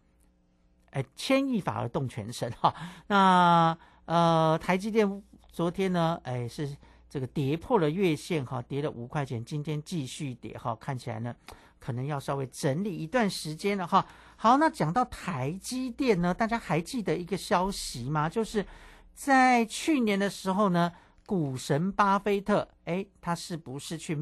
[0.94, 2.74] 哎，牵一发而动全身哈。
[3.08, 6.76] 那呃，台积电昨天呢，哎是
[7.10, 11.36] 这个跌破了月线哈，跌了五块钱，今天继续跌哈，看起来呢
[11.80, 14.06] 可能要稍微整理一段时间了哈。
[14.36, 18.28] 好，那讲到台积电呢，大家还记得一个消息吗？
[18.28, 18.66] 就是
[19.14, 20.92] 在去年的时候呢，
[21.26, 24.18] 股神巴菲特哎，他是不是去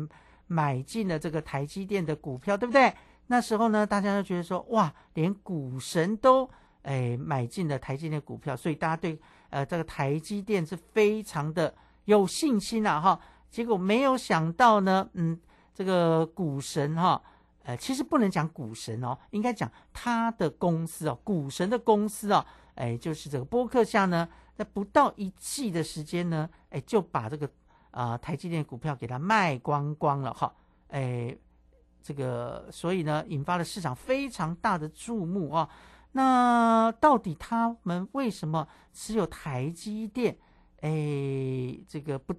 [0.48, 2.94] 买进了这个台积电的股票，对不对？
[3.32, 6.50] 那时候呢，大家都觉得说哇，连股神都
[6.82, 9.18] 哎，买进了台积电股票，所以大家对
[9.50, 11.74] 呃这个台积电是非常的
[12.04, 13.18] 有信心啊哈。
[13.50, 15.40] 结果没有想到呢，嗯，
[15.74, 17.22] 这个股神哈，
[17.64, 24.28] 呃，其实不能讲股神哦，应该讲他的公司哦，股神的公司哦，哎，就是这个波克夏呢，
[24.58, 27.50] 在不到一季的时间呢，哎，就把这个
[27.92, 30.54] 啊台积电股票给它卖光光了哈，
[30.90, 31.34] 哎，
[32.02, 35.70] 这个所以呢，引发了市场非常大的注目啊。
[36.14, 40.38] 那到底他们为什么持有台积电？
[40.82, 42.34] 哎，这个不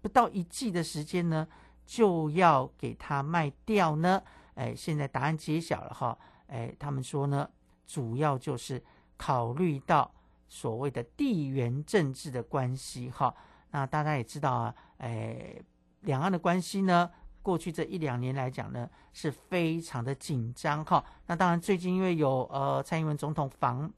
[0.00, 1.46] 不到一季的时间呢，
[1.84, 4.22] 就要给它卖掉呢？
[4.54, 6.18] 哎，现在答案揭晓了哈！
[6.48, 7.48] 哎，他们说呢，
[7.86, 8.82] 主要就是
[9.16, 10.10] 考虑到
[10.48, 13.32] 所谓的地缘政治的关系哈。
[13.70, 15.54] 那大家也知道啊，哎，
[16.00, 17.08] 两岸的关系呢？
[17.42, 21.04] 过去这一两年来讲呢，是非常的紧张哈。
[21.26, 23.90] 那当然，最近因为有呃蔡英文总统访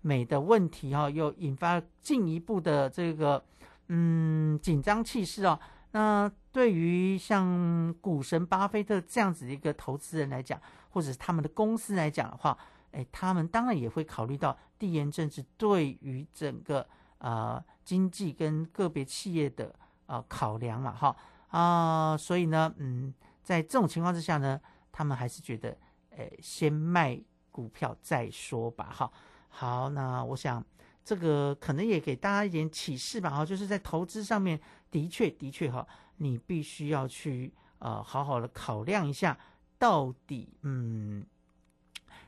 [0.00, 3.44] 美的问题哈，又引发进一步的这个
[3.88, 5.58] 嗯紧张气势哦。
[5.92, 12.56] 那对于像股神巴菲特这样子一个投资人来讲，或者是他们的公司来讲的话，
[12.92, 16.86] 哎，他们当然也会考虑到地缘政治对于整个
[17.18, 19.74] 啊经济跟个别企业的
[20.06, 21.16] 啊考量嘛哈。
[21.56, 24.60] 啊，所以呢，嗯，在这种情况之下呢，
[24.92, 25.74] 他们还是觉得，
[26.10, 27.18] 诶，先卖
[27.50, 29.10] 股票再说吧，哈。
[29.48, 30.62] 好，那我想
[31.02, 35.86] 这个可能也给大家一点启示吧，哈，就是在投资上面，的确，的确，哈，
[36.18, 39.38] 你必须要去呃，好好的考量一下，
[39.78, 41.24] 到底，嗯，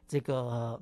[0.06, 0.80] 这个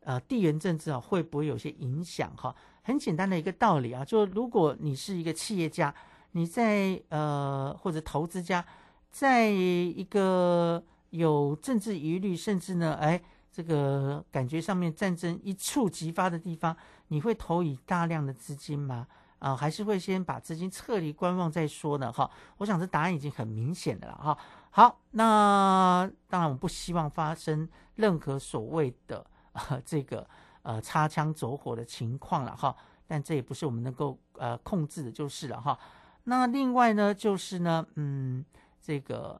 [0.00, 2.36] 呃，地缘政治啊，会不会有些影响？
[2.36, 5.94] 哈，很简单的一个道理啊，就如果你是一个企业家。
[6.36, 8.64] 你在呃或者投资家，
[9.10, 13.22] 在一个有政治疑虑，甚至呢，哎，
[13.52, 16.76] 这个感觉上面战争一触即发的地方，
[17.08, 19.06] 你会投以大量的资金吗？
[19.38, 22.12] 啊，还是会先把资金撤离观望再说呢？
[22.12, 24.36] 哈，我想这答案已经很明显的了哈。
[24.70, 30.26] 好，那当然我们不希望发生任何所谓的啊 这个
[30.62, 32.74] 呃擦枪走火的情况了哈，
[33.06, 35.78] 但这也不是我们能够呃控制的，就是了哈。
[36.26, 38.42] 那另外呢，就是呢，嗯，
[38.80, 39.38] 这个，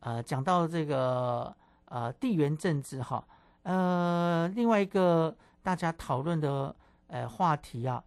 [0.00, 1.54] 呃，讲到这个，
[1.84, 3.22] 呃，地缘政治哈，
[3.64, 6.74] 呃，另外一个大家讨论的，
[7.08, 8.02] 呃，话题啊，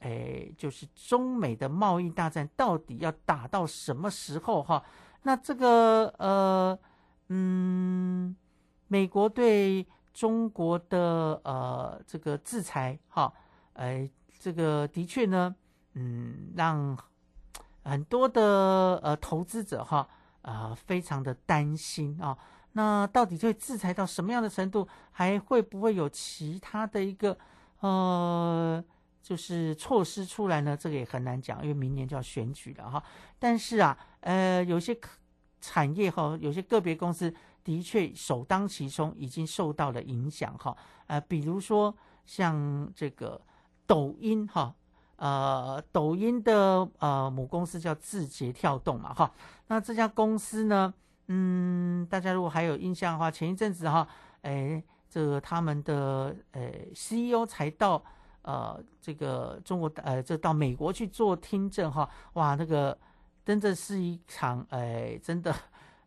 [0.00, 4.84] 哎，就是中美的贸易大战到底要打到什么时候哈？
[5.22, 6.78] 那这个，呃，
[7.28, 8.36] 嗯，
[8.88, 13.32] 美国对中国的呃这个制裁哈，
[13.72, 14.06] 哎，
[14.38, 15.56] 这个的确呢，
[15.94, 16.94] 嗯，让。
[17.82, 20.08] 很多的呃投资者哈
[20.42, 22.36] 啊，非常的担心啊。
[22.72, 24.86] 那到底会制裁到什么样的程度？
[25.10, 27.36] 还会不会有其他的一个
[27.80, 28.82] 呃
[29.22, 33.02] 就是措施出来呢，这个也很难讲，因为明年就要选举了哈。
[33.38, 34.96] 但是啊，呃，有些
[35.60, 40.76] 产业哈，有些个别公司的确首当其冲，已经受到了影响哈。
[41.06, 43.40] 呃，比如说像这个
[43.86, 44.74] 抖音哈，
[45.20, 49.30] 呃，抖音的呃母公司叫字节跳动嘛哈。
[49.68, 50.92] 那这家公司呢，
[51.28, 54.08] 嗯，大家如果还有印象的话，前一阵子哈，
[54.42, 56.62] 哎，这个他们的呃
[56.92, 58.02] CEO 才到。
[58.42, 62.98] 呃，这个中国呃，这到美国去做听证哈，哇，那个
[63.44, 65.54] 真的是一场哎，真的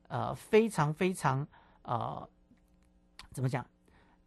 [0.08, 1.48] 呃，非常非常
[1.84, 2.28] 呃，
[3.32, 3.64] 怎么讲，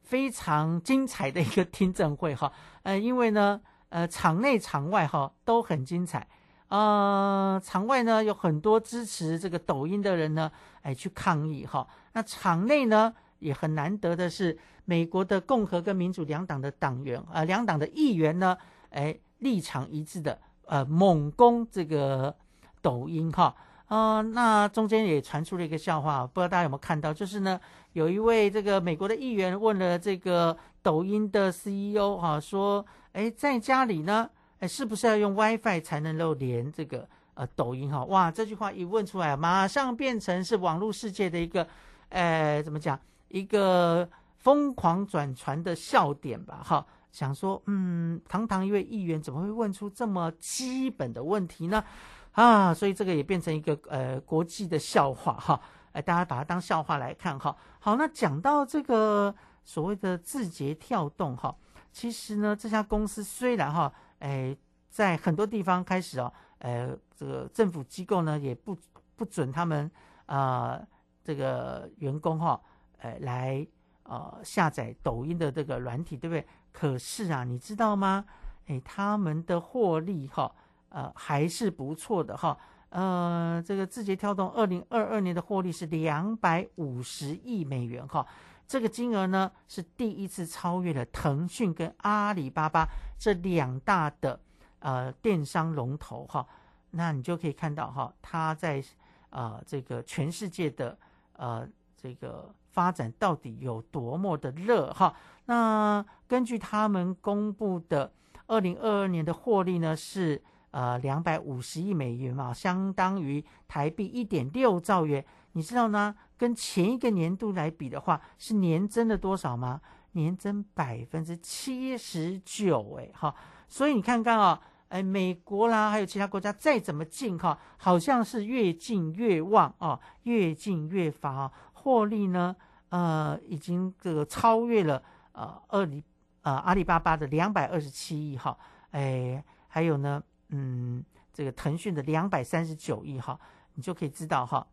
[0.03, 2.53] 非常精彩的一个听证会哈。
[2.85, 3.61] 呃，因为呢，
[3.97, 6.29] 呃，场内场外哈都很精彩。
[6.69, 11.89] 呃，场外呢有很多支持这个抖音的人呢，哎，去抗议哈。
[12.13, 14.59] 那场内呢也很难得的是。
[14.89, 18.57] 美国的共和跟民主两党的党员啊，两党的议员呢，
[18.91, 22.33] 哎，立场一致的，呃，猛攻这个
[22.81, 23.53] 抖音哈，
[23.89, 27.13] 呃，那中间也传出了一个笑话，不知道大家有没有看到？
[27.13, 27.59] 就是呢，
[27.95, 32.87] 有一位这个美国的议员问了这个抖音的 CEO 哈，说，
[33.17, 38.05] 哎，在家里呢，哎，是不是要用 WiFi 才能够连这个呃抖音哈？
[38.05, 41.67] 哇，这句话一问出来，马上变成是网络世界的一个，
[42.11, 44.09] 呃，怎么讲一个。
[44.39, 51.83] 疯狂转传的笑点吧，哈，想说，嗯，堂堂一位议员怎么会问出这么基本的问题呢？
[52.31, 55.61] 啊，所以这个也变成一个呃国际的笑话，哈，
[55.91, 57.57] 哎，大家把它当笑话来看，哈。
[57.81, 61.53] 好，那讲到这个所谓的字节跳动，哈，
[61.97, 64.55] 其实呢，这家公司虽然哈，哎，
[64.91, 68.77] 在很多地方开始哦，呃，这个政府机构呢也不
[69.17, 69.91] 不准他们
[70.27, 70.79] 啊，
[71.25, 72.61] 这个员工哈，
[72.99, 73.67] 哎，来。
[74.09, 76.47] 呃，下载抖音的这个软体，对不对？
[76.71, 78.25] 可是啊，你知道吗？
[78.67, 80.55] 哎，他们的获利哈，
[80.91, 82.57] 呃，还是不错的哈。
[82.91, 88.27] 呃，这个字节跳动二零二二年的获利是两百五十亿美元哈，
[88.67, 92.87] 这个金额呢是第一次超越了腾讯跟阿里巴巴
[93.19, 94.41] 这两大的
[94.79, 96.47] 呃电商龙头哈。
[96.91, 98.83] 那你就可以看到哈，它在
[99.31, 100.99] 啊这个全世界的
[101.33, 102.55] 呃这个。
[102.77, 105.17] 发展到底有多么的热哈？
[105.47, 108.13] 那根据他们公布的
[108.49, 110.45] 二零二二年的获利呢，是
[110.77, 115.25] 呃两百五十亿美元嘛，相当于台币一点六兆元。
[115.53, 116.15] 你知道呢？
[116.37, 119.81] 跟前一个年度来比的话，是年增了多少吗？
[120.13, 123.35] 年增百分之七十九哎哈！
[123.69, 132.55] 所以你看看啊，哎，美国啦，还有其他国家再怎么进哈，好像是越进越旺啊，越进越发，获利呢？
[132.91, 135.03] 呃，已经这个超越了
[135.33, 136.05] 呃阿里
[136.43, 138.57] 呃阿里巴巴的两百二十七亿哈，
[138.91, 143.39] 哎，还有呢，嗯，这个腾讯的两百三十九亿哈，
[143.75, 144.67] 你就可以知道哈，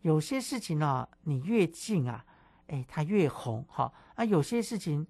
[0.00, 2.24] 有些事情呢，你越近啊，
[2.68, 5.06] 哎，它越红哈，啊，有些事情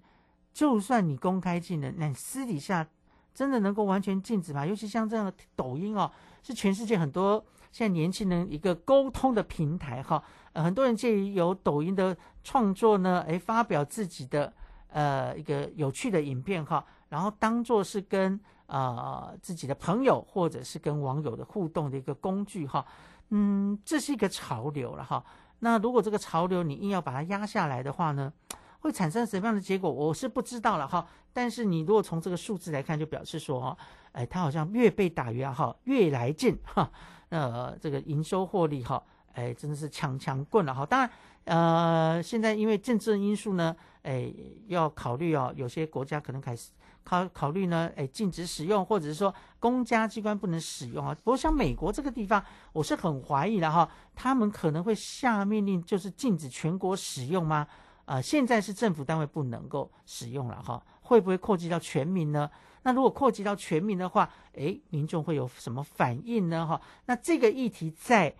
[0.53, 2.87] 就算你公开禁了，那私底下
[3.33, 4.65] 真的能够完全禁止吗？
[4.65, 6.11] 尤其像这样的抖音哦，
[6.43, 10.23] 是全世界很多现在年轻人一个沟通的平台哈。
[10.53, 14.53] 很多人借于有抖音的创作呢，哎，发表自己的
[14.89, 22.85] 呃一个有趣的影片哈，然后当做是跟呃自己的朋友或者是跟网友的互动的一个工具哈，
[23.29, 25.23] 嗯，这是一个潮流了哈。
[25.59, 28.31] 那如果这个潮流你硬要把它压下来的话呢，
[28.79, 29.91] 会产生什么样的结果？
[29.91, 31.07] 我是不知道了哈。
[31.31, 33.77] 但是你如果从这个数字来看，就表示说，
[34.11, 36.91] 哎，它好像越被打压哈，越来劲哈，
[37.29, 39.03] 呃，这个营收获利哈。
[39.33, 40.85] 哎，真的是强强棍了哈！
[40.85, 41.09] 当然，
[41.45, 44.31] 呃，现在因为政治因素呢，哎，
[44.67, 46.69] 要考虑哦，有些国家可能开始
[47.03, 51.15] 考考虑呢，哎，禁止使用，或者是说公家机关不能使用啊。
[51.23, 57.67] 不过像美国这个地方，我是很怀疑的哈，他们可能会下命令，就是禁止全国使用吗？
[58.05, 62.49] 啊，现在是政府单位不能够使用了哈，会不会扩及到全民呢？
[62.83, 66.65] 那如果扩及到全民的话，哎，民众会有什么反应呢？
[66.65, 68.35] 哈，那这个议题在。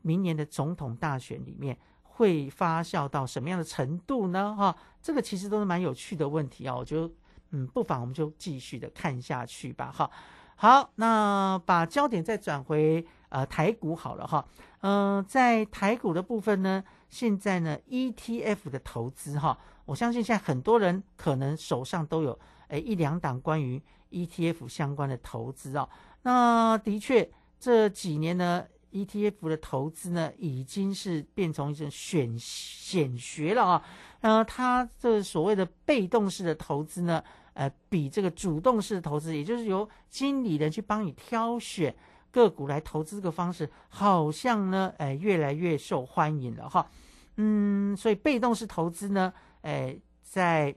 [0.00, 4.54] 明年的总统大选里面会发酵到什么样的程度呢？
[4.56, 6.74] 哈，这个其实都是蛮有趣的问题啊。
[6.74, 7.10] 我觉得，
[7.50, 9.90] 嗯，不妨我们就继续的看下去吧。
[9.90, 10.10] 哈，
[10.56, 14.44] 好，那把焦点再转回呃台股好了哈。
[14.80, 22.38] 嗯，在台股的部分呢，现在呢 ETF 的投资哈，我相信现在很多人可能手上都有
[22.68, 25.88] 诶一两档关于 ETF 相关的投资啊。
[26.22, 28.64] 那的确这几年呢。
[28.90, 33.84] ETF 的投资呢，已经是变成一种选显学了啊。
[34.22, 37.22] 呃，它这所谓的被动式的投资呢，
[37.58, 41.92] 呃比这个主动式投资，也就是由经理人去帮你挑选
[42.30, 46.88] 个股来投资这个方式，好像呢，哎越来越受欢迎了哈。
[47.36, 49.32] 嗯，所以被动式投资呢，
[49.62, 50.72] 哎在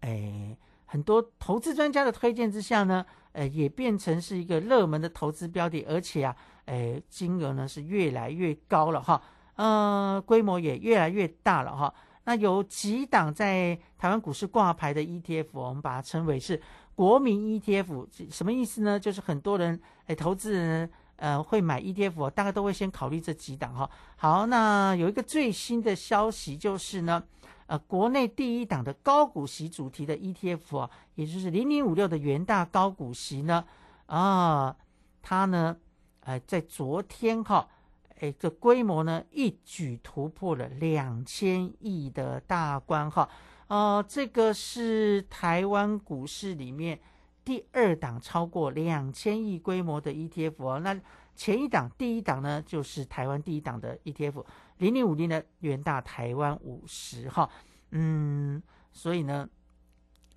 [0.00, 0.56] 哎
[0.86, 6.34] 很多投资专家的推荐之下呢，呃也变成是一个热门的投资标的，而且啊，
[6.64, 9.22] 哎金额呢是越来越高了哈。
[9.54, 11.94] 呃，规模也越来越大了哈。
[12.26, 16.60] 那有几档在台湾股市挂牌的 ETF，我们把它称为是
[16.96, 18.98] 国民 ETF，什么意思呢？
[18.98, 23.88] 就是很多人诶，投资人呃会买 ETF，大概都会先考虑这几档哈。
[24.16, 27.22] 好，那有一个最新的消息就是呢，
[27.68, 33.64] 呃，国内第一档的高股息主题的 ETF 啊，也就是零零五六的元大高股息呢，
[34.06, 34.74] 啊，
[35.22, 35.76] 它呢，
[36.22, 37.68] 呃，在昨天哈。
[38.20, 43.28] 哎，这规模呢一举突破了两千亿的大关哈，
[43.68, 46.98] 呃，这个是台湾股市里面
[47.44, 50.80] 第二档超过两千亿规模的 ETF 哦。
[50.80, 50.98] 那
[51.34, 54.44] 前一档、第一档呢，就是台湾第一档的 ETF
[54.78, 57.48] 零零五零的元大台湾五十哈，
[57.90, 58.62] 嗯，
[58.92, 59.46] 所以呢，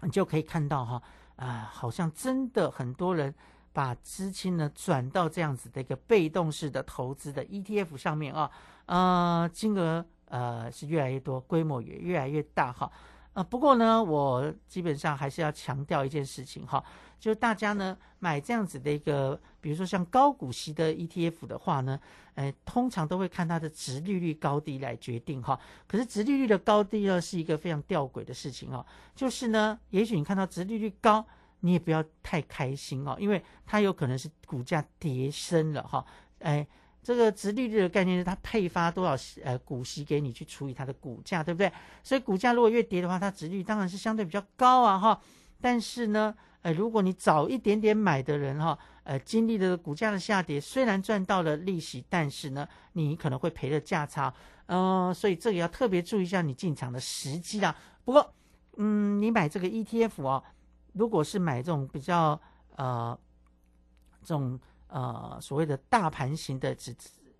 [0.01, 1.01] 你就可以看到哈，
[1.37, 3.33] 啊，好像真的很多人。
[3.71, 8.49] 把资金呢转到这样子的一个被动式的投资的 ETF 上面啊，
[8.85, 12.91] 呃，金额呃是越来越多，规模也越来越大哈。
[13.33, 16.83] 呃，不过呢，我基本上还是要强调一件事情哈，
[17.19, 21.99] 就大家呢买这样子的一个，比如说像高股息的 ETF 的话呢，
[22.33, 25.57] 呃，通常都会看它的值利率高低来决定哈。
[25.87, 28.83] 可是值利率的高低呢是一个非常吊诡的事情哦，
[29.15, 31.25] 就是呢，也许你看到值利率高。
[31.61, 36.05] 你也不要太开心哦，因为它有可能是股价跌升了哈。
[36.39, 36.65] 哎，
[37.03, 41.71] 这个值利率的概念是它配发多少呃股息给你去除以它的股价，对不对？
[42.03, 45.21] 所以股价如果越跌的话，它值率当然是相对比较高啊哈。
[45.59, 54.33] 但是呢，呃，如果你早一点点买的人哈，呃，经历了股价的下跌，虽然赚到了利息，但是呢，你可能会赔了价差。
[54.67, 57.75] 嗯，所以这个要特别注意一下你进场的时机啦。
[58.05, 58.33] 不过，
[58.77, 60.41] 嗯，你买这个 ETF 哦。
[60.93, 62.39] 如果是买这种比较
[62.75, 63.17] 呃
[64.21, 66.95] 这种呃所谓的大盘型的指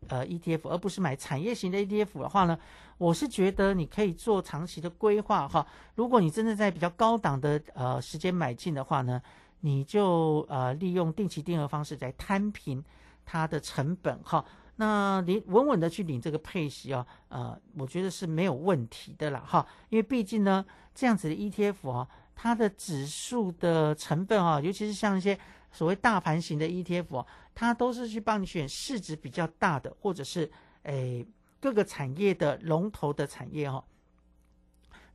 [0.07, 2.57] 呃 ETF，而不是买产业型的 ETF 的话呢，
[2.97, 5.65] 我是觉得你可以做长期的规划哈。
[5.95, 9.21] 如果你真的在比较高档的呃时间买进的话呢，
[9.59, 12.83] 你就呃利用定期定额方式来摊平
[13.25, 14.43] 它的成本哈。
[14.77, 19.67] 那你稳稳的去领这个配息哦，呃，我觉得是没有问题的啦哈。
[19.89, 22.07] 因为毕竟呢，这样子的 ETF 啊。
[22.41, 25.37] 它的指数的成分啊，尤其是像一些
[25.73, 30.49] 所谓大盘型的 ETF 啊，它都是去帮你选市值比较大的，或者是
[30.83, 31.27] 诶
[31.59, 33.83] 各个产业的龙头的产业哈，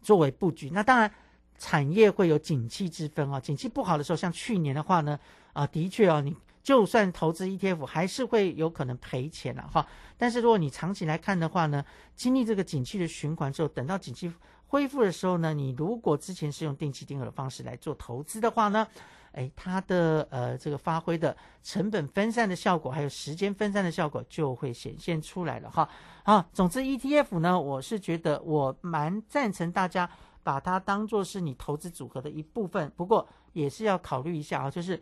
[0.02, 0.68] 作为布局。
[0.68, 1.10] 那当然
[1.56, 5.18] 产业会有景气之分啊，景气不好的时候，像去年的话呢，
[5.54, 9.86] 啊的确啊，你就算投资 ETF 还是会有可能赔钱了哈。
[10.18, 11.82] 但是如果你长期来看的话呢，
[12.14, 14.30] 经历这个景气的循环之后，等到景气。
[14.74, 18.84] 恢复的时候呢，你如果之前是用定期定额的方式来做投资的话呢，
[19.30, 25.88] 哎，它的呃这个发挥的成本分散的效果，还有时间分散的效果就会显现出来了哈。
[26.24, 30.10] 啊，总之 ETF 呢，我是觉得我蛮赞成大家
[30.42, 35.00] 把它当做是你投资组合的一部分，不过也是要考虑一下啊，就是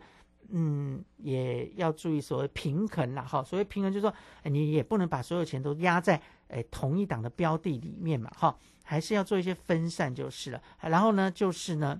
[0.49, 3.23] 嗯，也要注意所谓平衡啦。
[3.23, 3.43] 哈。
[3.43, 4.13] 所谓平衡就是说，
[4.43, 8.55] 你也不能把所有钱都压在哎同一档的标的里面嘛哈。
[8.83, 11.99] 还是要做一些分散就是了，然后呢，就是呢，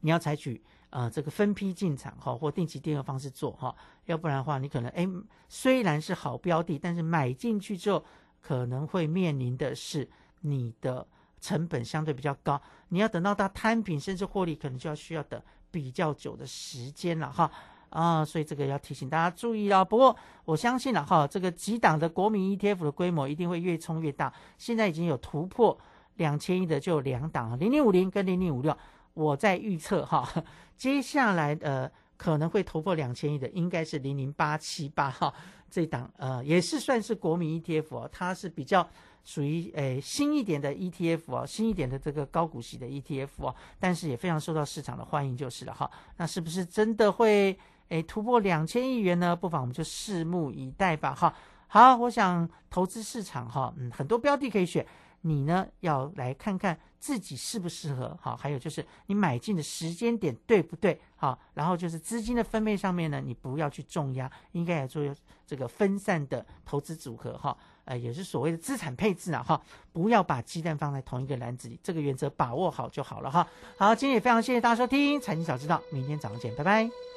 [0.00, 3.74] 你要采取呃这个分批进场哈，或定期定额方式做哈，
[4.06, 5.06] 要不然的话，你可能哎
[5.48, 8.04] 虽然是好标的，但是买进去之后
[8.40, 10.08] 可能会面临的是
[10.40, 11.06] 你的
[11.40, 17.50] 成本相对比较高，你要等到它摊平甚至获利，可能就要需要等比较久的时间了哈。
[17.90, 19.84] 啊，所以这个要提醒大家注意了。
[19.84, 24.32] 不过我相信了哈，这个几档的国民 ETF 的规模一定会越冲越大。
[24.56, 25.78] 现在已经有突破
[26.16, 28.76] 两千亿的就有两档，零零五零跟零零五六。
[29.14, 30.28] 我在预测哈，
[30.76, 35.32] 接下来呃可能会突破两千亿的应该是零零八七八哈
[35.68, 38.88] 这档呃也是算是国民 ETF 哦，它是比较
[39.24, 45.90] 属于诶新一点的 ETF 哦，新一点的这个高股息的 ETF 哦，但是也非常受到市场的欢迎就是了哈。
[46.16, 47.58] 那是不是真的会？
[47.88, 51.14] 诶，突破两千亿元呢，不妨我们就拭目以待吧。
[51.14, 51.34] 哈，
[51.66, 54.86] 好，我想投资市场哈，嗯，很多标的可以选，
[55.22, 58.16] 你呢要来看看自己适不适合。
[58.20, 61.00] 哈，还有就是你买进的时间点对不对？
[61.16, 65.02] 好，然后就是资金的分配上面呢，你不要去重压，应该来做
[65.46, 67.36] 这个分散的投资组合。
[67.38, 69.60] 哈，呃，也是所谓的资产配置啊，哈，
[69.92, 73.46] 不要把鸡蛋放在同一个篮子里，这个原则把握好就好了哈。
[73.78, 77.07] 好，今天也非常谢谢大家收听《财经早知道》，明天早上见，拜拜。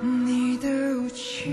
[0.00, 0.68] 你的
[1.00, 1.52] 无情，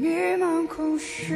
[0.00, 0.08] 迷
[0.40, 1.34] 茫空虚，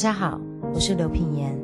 [0.00, 0.40] 大家好，
[0.72, 1.54] 我是刘品言。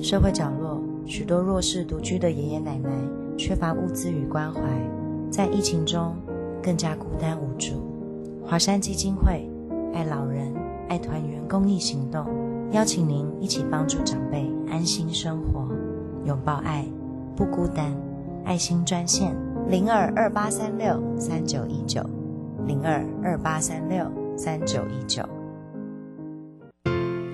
[0.00, 2.90] 社会角落许多弱势独居的爷爷奶奶
[3.38, 4.60] 缺乏物资与关怀，
[5.30, 6.12] 在疫情中
[6.60, 7.74] 更加孤单无助。
[8.44, 9.48] 华山基金会
[9.94, 10.52] 爱老人、
[10.88, 12.26] 爱团圆公益行动，
[12.72, 15.68] 邀请您一起帮助长辈安心生活，
[16.24, 16.84] 拥抱爱，
[17.36, 17.96] 不孤单。
[18.44, 19.36] 爱心专线
[19.68, 22.04] 零二二八三六三九一九
[22.66, 24.04] 零二二八三六
[24.36, 25.22] 三九一九。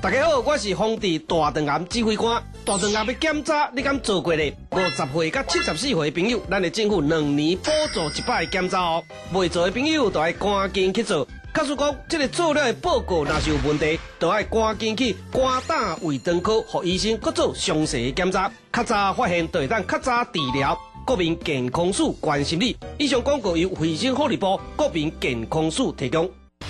[0.00, 2.40] 大家好，我是防治大肠癌指挥官。
[2.64, 4.52] 大肠癌要检查，你敢做过呢？
[4.70, 9.02] 五十岁到七十四岁的朋友，咱的政府两年补助一摆检查哦。
[9.32, 11.26] 未做的朋友，都要赶紧去做。
[11.52, 18.52] 假使讲这个做了的报告若是有问题，都要赶紧去肝胆胃肠科，和医生各做详细的检查。
[18.72, 20.78] 较早发现，就会当较早治疗。
[21.04, 22.76] 国民健康署关心你。
[22.98, 26.30] 以上广告由卫生福利部国民健康署提供。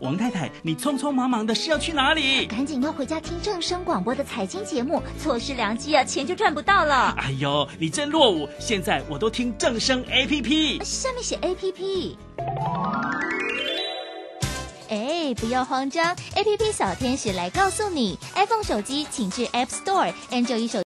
[0.00, 2.46] 王太太，你匆匆忙忙的是要去哪里？
[2.46, 7.14] 赶紧要回家听正声广播的财经节目，错失良机啊，钱就赚不到了。
[7.18, 8.48] 哎呦，你真落伍！
[8.58, 12.18] 现在我都听正声 A P P，下面写 A P P。
[14.88, 20.78] 哎，不要慌张，A P P 小天使来告诉你，iPhone 手机请至 App Store，Android 手。